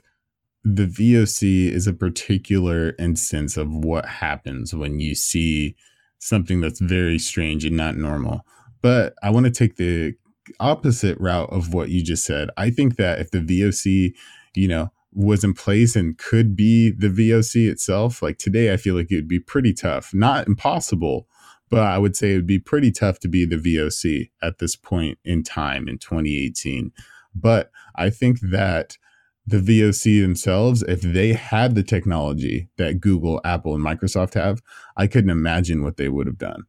the 0.64 0.86
VOC 0.86 1.70
is 1.70 1.86
a 1.86 1.92
particular 1.92 2.94
instance 2.98 3.56
of 3.56 3.70
what 3.70 4.06
happens 4.06 4.74
when 4.74 4.98
you 4.98 5.14
see 5.14 5.76
something 6.18 6.60
that's 6.60 6.80
very 6.80 7.18
strange 7.18 7.64
and 7.64 7.76
not 7.76 7.96
normal. 7.96 8.42
But 8.80 9.14
I 9.22 9.30
want 9.30 9.44
to 9.46 9.52
take 9.52 9.76
the 9.76 10.14
opposite 10.60 11.18
route 11.20 11.50
of 11.50 11.74
what 11.74 11.90
you 11.90 12.02
just 12.02 12.24
said. 12.24 12.48
I 12.56 12.70
think 12.70 12.96
that 12.96 13.18
if 13.18 13.30
the 13.30 13.40
VOC, 13.40 14.14
you 14.54 14.68
know, 14.68 14.90
was 15.14 15.44
in 15.44 15.54
place 15.54 15.96
and 15.96 16.18
could 16.18 16.56
be 16.56 16.90
the 16.90 17.08
VOC 17.08 17.70
itself, 17.70 18.22
like 18.22 18.38
today, 18.38 18.72
I 18.72 18.76
feel 18.76 18.94
like 18.94 19.10
it 19.10 19.16
would 19.16 19.28
be 19.28 19.40
pretty 19.40 19.72
tough. 19.72 20.12
Not 20.12 20.46
impossible, 20.46 21.28
but 21.70 21.80
I 21.80 21.98
would 21.98 22.16
say 22.16 22.32
it 22.32 22.36
would 22.36 22.46
be 22.46 22.58
pretty 22.58 22.90
tough 22.90 23.20
to 23.20 23.28
be 23.28 23.44
the 23.44 23.56
VOC 23.56 24.30
at 24.42 24.58
this 24.58 24.76
point 24.76 25.18
in 25.24 25.42
time 25.42 25.88
in 25.88 25.98
2018. 25.98 26.92
But 27.34 27.70
I 27.94 28.10
think 28.10 28.40
that 28.40 28.98
the 29.46 29.58
VOC 29.58 30.20
themselves, 30.20 30.82
if 30.82 31.02
they 31.02 31.34
had 31.34 31.74
the 31.74 31.82
technology 31.82 32.68
that 32.76 33.00
Google, 33.00 33.40
Apple, 33.44 33.74
and 33.74 33.84
Microsoft 33.84 34.34
have, 34.34 34.62
I 34.96 35.06
couldn't 35.06 35.30
imagine 35.30 35.82
what 35.82 35.96
they 35.96 36.08
would 36.08 36.26
have 36.26 36.38
done. 36.38 36.64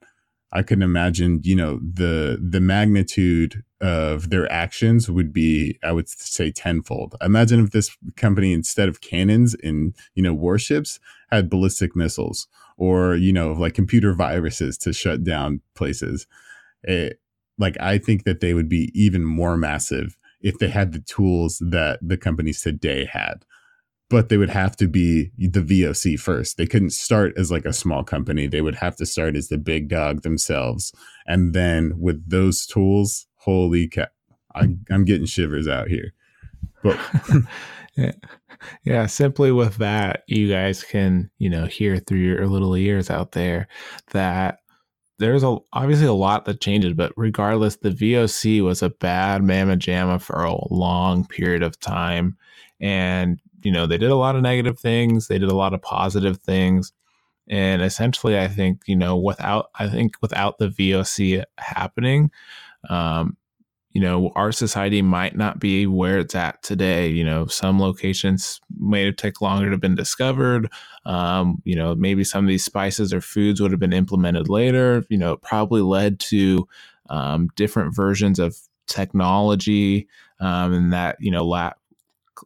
I 0.55 0.63
couldn't 0.63 0.83
imagine, 0.83 1.41
you 1.43 1.55
know, 1.55 1.79
the 1.79 2.39
the 2.41 2.61
magnitude 2.61 3.61
of 3.81 4.29
their 4.29 4.49
actions 4.51 5.09
would 5.09 5.33
be, 5.33 5.77
I 5.83 5.91
would 5.91 6.07
say, 6.07 6.49
tenfold. 6.49 7.15
Imagine 7.21 7.63
if 7.63 7.71
this 7.71 7.95
company, 8.15 8.53
instead 8.53 8.87
of 8.87 9.01
cannons 9.01 9.53
in, 9.55 9.93
you 10.15 10.23
know, 10.23 10.33
warships, 10.33 10.99
had 11.29 11.49
ballistic 11.49 11.95
missiles 11.95 12.47
or, 12.77 13.15
you 13.15 13.33
know, 13.33 13.51
like 13.51 13.73
computer 13.73 14.13
viruses 14.13 14.77
to 14.79 14.93
shut 14.93 15.25
down 15.25 15.61
places. 15.75 16.25
It, 16.83 17.19
like, 17.57 17.75
I 17.81 17.97
think 17.97 18.23
that 18.23 18.39
they 18.39 18.53
would 18.53 18.69
be 18.69 18.91
even 18.93 19.25
more 19.25 19.57
massive 19.57 20.17
if 20.41 20.57
they 20.57 20.69
had 20.69 20.93
the 20.93 20.99
tools 20.99 21.57
that 21.59 21.99
the 22.01 22.17
companies 22.17 22.61
today 22.61 23.05
had 23.05 23.45
but 24.15 24.29
they 24.29 24.37
would 24.37 24.49
have 24.49 24.77
to 24.77 24.87
be 24.87 25.29
the 25.37 25.59
VOC 25.59 26.17
first. 26.17 26.55
They 26.55 26.65
couldn't 26.65 26.91
start 26.91 27.33
as 27.35 27.51
like 27.51 27.65
a 27.65 27.73
small 27.73 28.01
company. 28.01 28.47
They 28.47 28.61
would 28.61 28.75
have 28.75 28.95
to 28.95 29.05
start 29.05 29.35
as 29.35 29.49
the 29.49 29.57
big 29.57 29.89
dog 29.89 30.21
themselves. 30.21 30.93
And 31.27 31.53
then 31.53 31.99
with 31.99 32.29
those 32.29 32.65
tools, 32.65 33.27
holy 33.39 33.89
cow, 33.89 34.05
I, 34.55 34.69
am 34.89 35.03
getting 35.03 35.25
shivers 35.25 35.67
out 35.67 35.89
here. 35.89 36.13
But 36.81 36.97
yeah. 37.97 38.13
yeah, 38.85 39.05
simply 39.07 39.51
with 39.51 39.75
that, 39.79 40.23
you 40.27 40.49
guys 40.49 40.81
can, 40.81 41.29
you 41.37 41.49
know, 41.49 41.65
hear 41.65 41.97
through 41.97 42.19
your 42.19 42.47
little 42.47 42.77
ears 42.77 43.09
out 43.09 43.33
there 43.33 43.67
that 44.11 44.59
there's 45.19 45.43
a 45.43 45.57
obviously 45.73 46.07
a 46.07 46.13
lot 46.13 46.45
that 46.45 46.61
changes, 46.61 46.93
but 46.93 47.11
regardless, 47.17 47.75
the 47.75 47.89
VOC 47.89 48.63
was 48.63 48.81
a 48.81 48.91
bad 48.91 49.43
mamma 49.43 49.75
jamma 49.75 50.21
for 50.21 50.41
a 50.41 50.73
long 50.73 51.27
period 51.27 51.63
of 51.63 51.77
time. 51.81 52.37
And 52.79 53.41
you 53.65 53.71
know, 53.71 53.87
they 53.87 53.97
did 53.97 54.11
a 54.11 54.15
lot 54.15 54.35
of 54.35 54.43
negative 54.43 54.79
things, 54.79 55.27
they 55.27 55.39
did 55.39 55.49
a 55.49 55.55
lot 55.55 55.73
of 55.73 55.81
positive 55.81 56.37
things. 56.37 56.93
And 57.47 57.81
essentially, 57.81 58.39
I 58.39 58.47
think, 58.47 58.83
you 58.85 58.95
know, 58.95 59.17
without, 59.17 59.69
I 59.75 59.87
think 59.87 60.15
without 60.21 60.57
the 60.57 60.69
VOC 60.69 61.43
happening, 61.57 62.31
um, 62.89 63.37
you 63.91 64.01
know, 64.01 64.31
our 64.35 64.51
society 64.51 65.01
might 65.01 65.37
not 65.37 65.57
be 65.59 65.87
where 65.87 66.19
it's 66.19 66.35
at 66.35 66.61
today. 66.61 67.07
You 67.07 67.23
know, 67.23 67.47
some 67.47 67.79
locations 67.79 68.59
may 68.77 69.05
have 69.05 69.15
taken 69.15 69.45
longer 69.45 69.65
to 69.65 69.71
have 69.71 69.81
been 69.81 69.95
discovered. 69.95 70.69
Um, 71.05 71.61
you 71.63 71.75
know, 71.75 71.95
maybe 71.95 72.23
some 72.23 72.43
of 72.43 72.49
these 72.49 72.65
spices 72.65 73.13
or 73.13 73.21
foods 73.21 73.61
would 73.61 73.71
have 73.71 73.79
been 73.79 73.93
implemented 73.93 74.49
later. 74.49 75.05
You 75.09 75.17
know, 75.17 75.33
it 75.33 75.41
probably 75.41 75.81
led 75.81 76.19
to 76.21 76.67
um, 77.09 77.49
different 77.55 77.95
versions 77.95 78.37
of 78.37 78.57
technology 78.85 80.07
um, 80.39 80.73
and 80.73 80.93
that, 80.93 81.15
you 81.19 81.31
know, 81.31 81.45
la- 81.45 81.73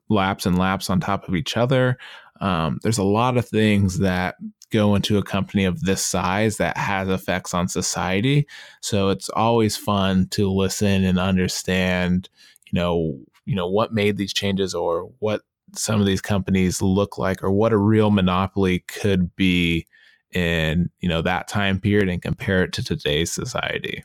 laps 0.10 0.45
and 0.45 0.58
laps 0.58 0.89
on 0.89 0.99
top 0.99 1.28
of 1.28 1.36
each 1.36 1.58
other. 1.58 1.97
Um, 2.41 2.80
there's 2.84 2.97
a 2.97 3.04
lot 3.04 3.38
of 3.38 3.47
things 3.47 3.99
that 3.99 4.36
go 4.71 4.95
into 4.95 5.17
a 5.17 5.23
company 5.23 5.65
of 5.65 5.82
this 5.82 6.06
size 6.06 6.58
that 6.58 6.78
has 6.78 7.10
effects 7.10 7.54
on 7.54 7.67
society. 7.67 8.47
So 8.82 9.10
it's 9.10 9.30
always 9.30 9.75
fun 9.75 10.28
to 10.32 10.49
listen 10.49 11.04
and 11.04 11.19
understand, 11.19 12.30
you 12.71 12.80
know, 12.80 13.19
you 13.45 13.56
know 13.56 13.67
what 13.67 13.93
made 13.93 14.17
these 14.17 14.34
changes 14.34 14.75
or 14.75 15.12
what 15.19 15.41
some 15.75 15.99
of 15.99 16.06
these 16.06 16.21
companies 16.21 16.82
look 16.82 17.17
like 17.17 17.43
or 17.43 17.52
what 17.52 17.73
a 17.73 17.78
real 17.78 18.12
monopoly 18.12 18.80
could 18.88 19.36
be 19.36 19.88
in, 20.34 20.89
you 20.99 21.10
know, 21.10 21.21
that 21.21 21.47
time 21.47 21.80
period 21.80 22.10
and 22.10 22.21
compare 22.21 22.63
it 22.63 22.73
to 22.73 22.84
today's 22.84 23.32
society. 23.32 24.04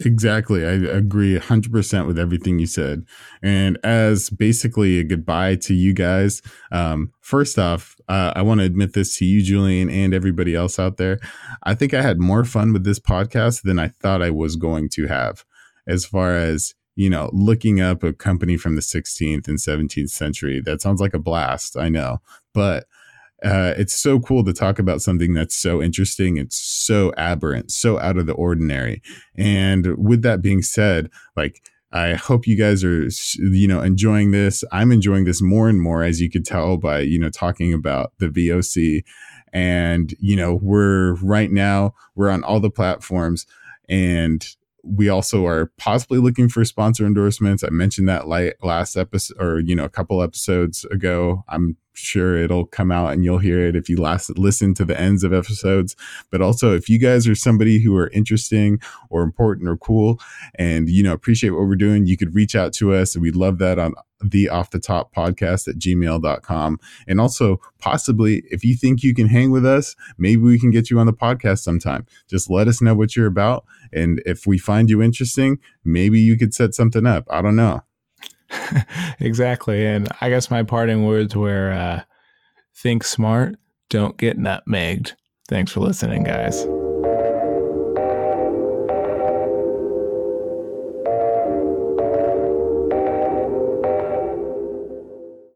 Exactly. 0.00 0.66
I 0.66 0.72
agree 0.72 1.38
100% 1.38 2.06
with 2.06 2.18
everything 2.18 2.58
you 2.58 2.66
said. 2.66 3.04
And 3.42 3.78
as 3.84 4.28
basically 4.28 4.98
a 4.98 5.04
goodbye 5.04 5.54
to 5.56 5.74
you 5.74 5.92
guys, 5.92 6.42
um, 6.72 7.12
first 7.20 7.58
off, 7.60 7.94
uh, 8.08 8.32
I 8.34 8.42
want 8.42 8.58
to 8.58 8.66
admit 8.66 8.94
this 8.94 9.16
to 9.18 9.24
you, 9.24 9.40
Julian, 9.42 9.88
and 9.88 10.12
everybody 10.12 10.54
else 10.54 10.80
out 10.80 10.96
there. 10.96 11.20
I 11.62 11.74
think 11.74 11.94
I 11.94 12.02
had 12.02 12.18
more 12.18 12.44
fun 12.44 12.72
with 12.72 12.84
this 12.84 12.98
podcast 12.98 13.62
than 13.62 13.78
I 13.78 13.88
thought 13.88 14.20
I 14.20 14.30
was 14.30 14.56
going 14.56 14.88
to 14.90 15.06
have, 15.06 15.44
as 15.86 16.04
far 16.04 16.34
as 16.34 16.74
you 16.96 17.10
know, 17.10 17.28
looking 17.32 17.80
up 17.80 18.02
a 18.04 18.12
company 18.12 18.56
from 18.56 18.76
the 18.76 18.80
16th 18.80 19.48
and 19.48 19.58
17th 19.58 20.10
century. 20.10 20.60
That 20.64 20.80
sounds 20.80 21.00
like 21.00 21.14
a 21.14 21.18
blast, 21.18 21.76
I 21.76 21.88
know. 21.88 22.18
But 22.52 22.86
uh, 23.44 23.74
it's 23.76 23.96
so 23.96 24.18
cool 24.18 24.42
to 24.44 24.52
talk 24.52 24.78
about 24.78 25.02
something 25.02 25.34
that's 25.34 25.54
so 25.54 25.82
interesting. 25.82 26.38
It's 26.38 26.58
so 26.58 27.12
aberrant, 27.16 27.70
so 27.70 28.00
out 28.00 28.16
of 28.16 28.26
the 28.26 28.32
ordinary. 28.32 29.02
And 29.36 29.96
with 29.98 30.22
that 30.22 30.40
being 30.40 30.62
said, 30.62 31.10
like, 31.36 31.62
I 31.92 32.14
hope 32.14 32.46
you 32.46 32.56
guys 32.56 32.82
are, 32.82 33.06
you 33.38 33.68
know, 33.68 33.80
enjoying 33.80 34.32
this. 34.32 34.64
I'm 34.72 34.90
enjoying 34.90 35.24
this 35.24 35.42
more 35.42 35.68
and 35.68 35.80
more, 35.80 36.02
as 36.02 36.20
you 36.20 36.30
could 36.30 36.44
tell 36.44 36.76
by, 36.76 37.00
you 37.00 37.20
know, 37.20 37.28
talking 37.28 37.72
about 37.72 38.12
the 38.18 38.28
VOC. 38.28 39.04
And, 39.52 40.12
you 40.18 40.34
know, 40.34 40.58
we're 40.60 41.14
right 41.16 41.52
now, 41.52 41.94
we're 42.16 42.30
on 42.30 42.42
all 42.42 42.58
the 42.58 42.70
platforms 42.70 43.46
and 43.88 44.44
we 44.82 45.08
also 45.08 45.46
are 45.46 45.70
possibly 45.78 46.18
looking 46.18 46.48
for 46.48 46.64
sponsor 46.64 47.06
endorsements. 47.06 47.62
I 47.62 47.70
mentioned 47.70 48.08
that 48.08 48.26
last 48.28 48.96
episode 48.96 49.36
or, 49.40 49.60
you 49.60 49.76
know, 49.76 49.84
a 49.84 49.88
couple 49.88 50.22
episodes 50.22 50.84
ago. 50.86 51.44
I'm 51.48 51.76
sure 51.94 52.36
it'll 52.36 52.66
come 52.66 52.92
out 52.92 53.12
and 53.12 53.24
you'll 53.24 53.38
hear 53.38 53.60
it 53.66 53.76
if 53.76 53.88
you 53.88 53.96
last 53.96 54.36
listen 54.38 54.74
to 54.74 54.84
the 54.84 54.98
ends 54.98 55.24
of 55.24 55.32
episodes. 55.32 55.96
But 56.30 56.42
also, 56.42 56.74
if 56.74 56.88
you 56.88 56.98
guys 56.98 57.26
are 57.26 57.34
somebody 57.34 57.80
who 57.80 57.96
are 57.96 58.08
interesting 58.08 58.80
or 59.10 59.22
important 59.22 59.68
or 59.68 59.76
cool 59.76 60.20
and, 60.56 60.88
you 60.88 61.02
know, 61.02 61.12
appreciate 61.12 61.50
what 61.50 61.66
we're 61.66 61.76
doing, 61.76 62.06
you 62.06 62.16
could 62.16 62.34
reach 62.34 62.54
out 62.54 62.72
to 62.74 62.92
us. 62.92 63.14
And 63.14 63.22
we 63.22 63.30
love 63.30 63.58
that 63.58 63.78
on 63.78 63.94
the 64.20 64.48
off 64.48 64.70
the 64.70 64.78
top 64.78 65.14
podcast 65.14 65.68
at 65.68 65.76
gmail.com. 65.76 66.78
And 67.06 67.20
also, 67.20 67.60
possibly, 67.78 68.42
if 68.50 68.64
you 68.64 68.74
think 68.74 69.02
you 69.02 69.14
can 69.14 69.28
hang 69.28 69.50
with 69.50 69.66
us, 69.66 69.94
maybe 70.18 70.42
we 70.42 70.58
can 70.58 70.70
get 70.70 70.90
you 70.90 70.98
on 70.98 71.06
the 71.06 71.12
podcast 71.12 71.60
sometime. 71.60 72.06
Just 72.28 72.50
let 72.50 72.68
us 72.68 72.80
know 72.80 72.94
what 72.94 73.16
you're 73.16 73.26
about. 73.26 73.64
And 73.92 74.22
if 74.26 74.46
we 74.46 74.58
find 74.58 74.90
you 74.90 75.02
interesting, 75.02 75.58
maybe 75.84 76.20
you 76.20 76.36
could 76.36 76.54
set 76.54 76.74
something 76.74 77.06
up. 77.06 77.26
I 77.30 77.42
don't 77.42 77.56
know. 77.56 77.82
exactly. 79.20 79.86
And 79.86 80.08
I 80.20 80.28
guess 80.28 80.50
my 80.50 80.62
parting 80.62 81.04
words 81.04 81.34
were 81.34 81.72
uh, 81.72 82.02
think 82.76 83.04
smart, 83.04 83.56
don't 83.88 84.16
get 84.16 84.38
nutmegged. 84.38 85.12
Thanks 85.48 85.72
for 85.72 85.80
listening, 85.80 86.24
guys. 86.24 86.66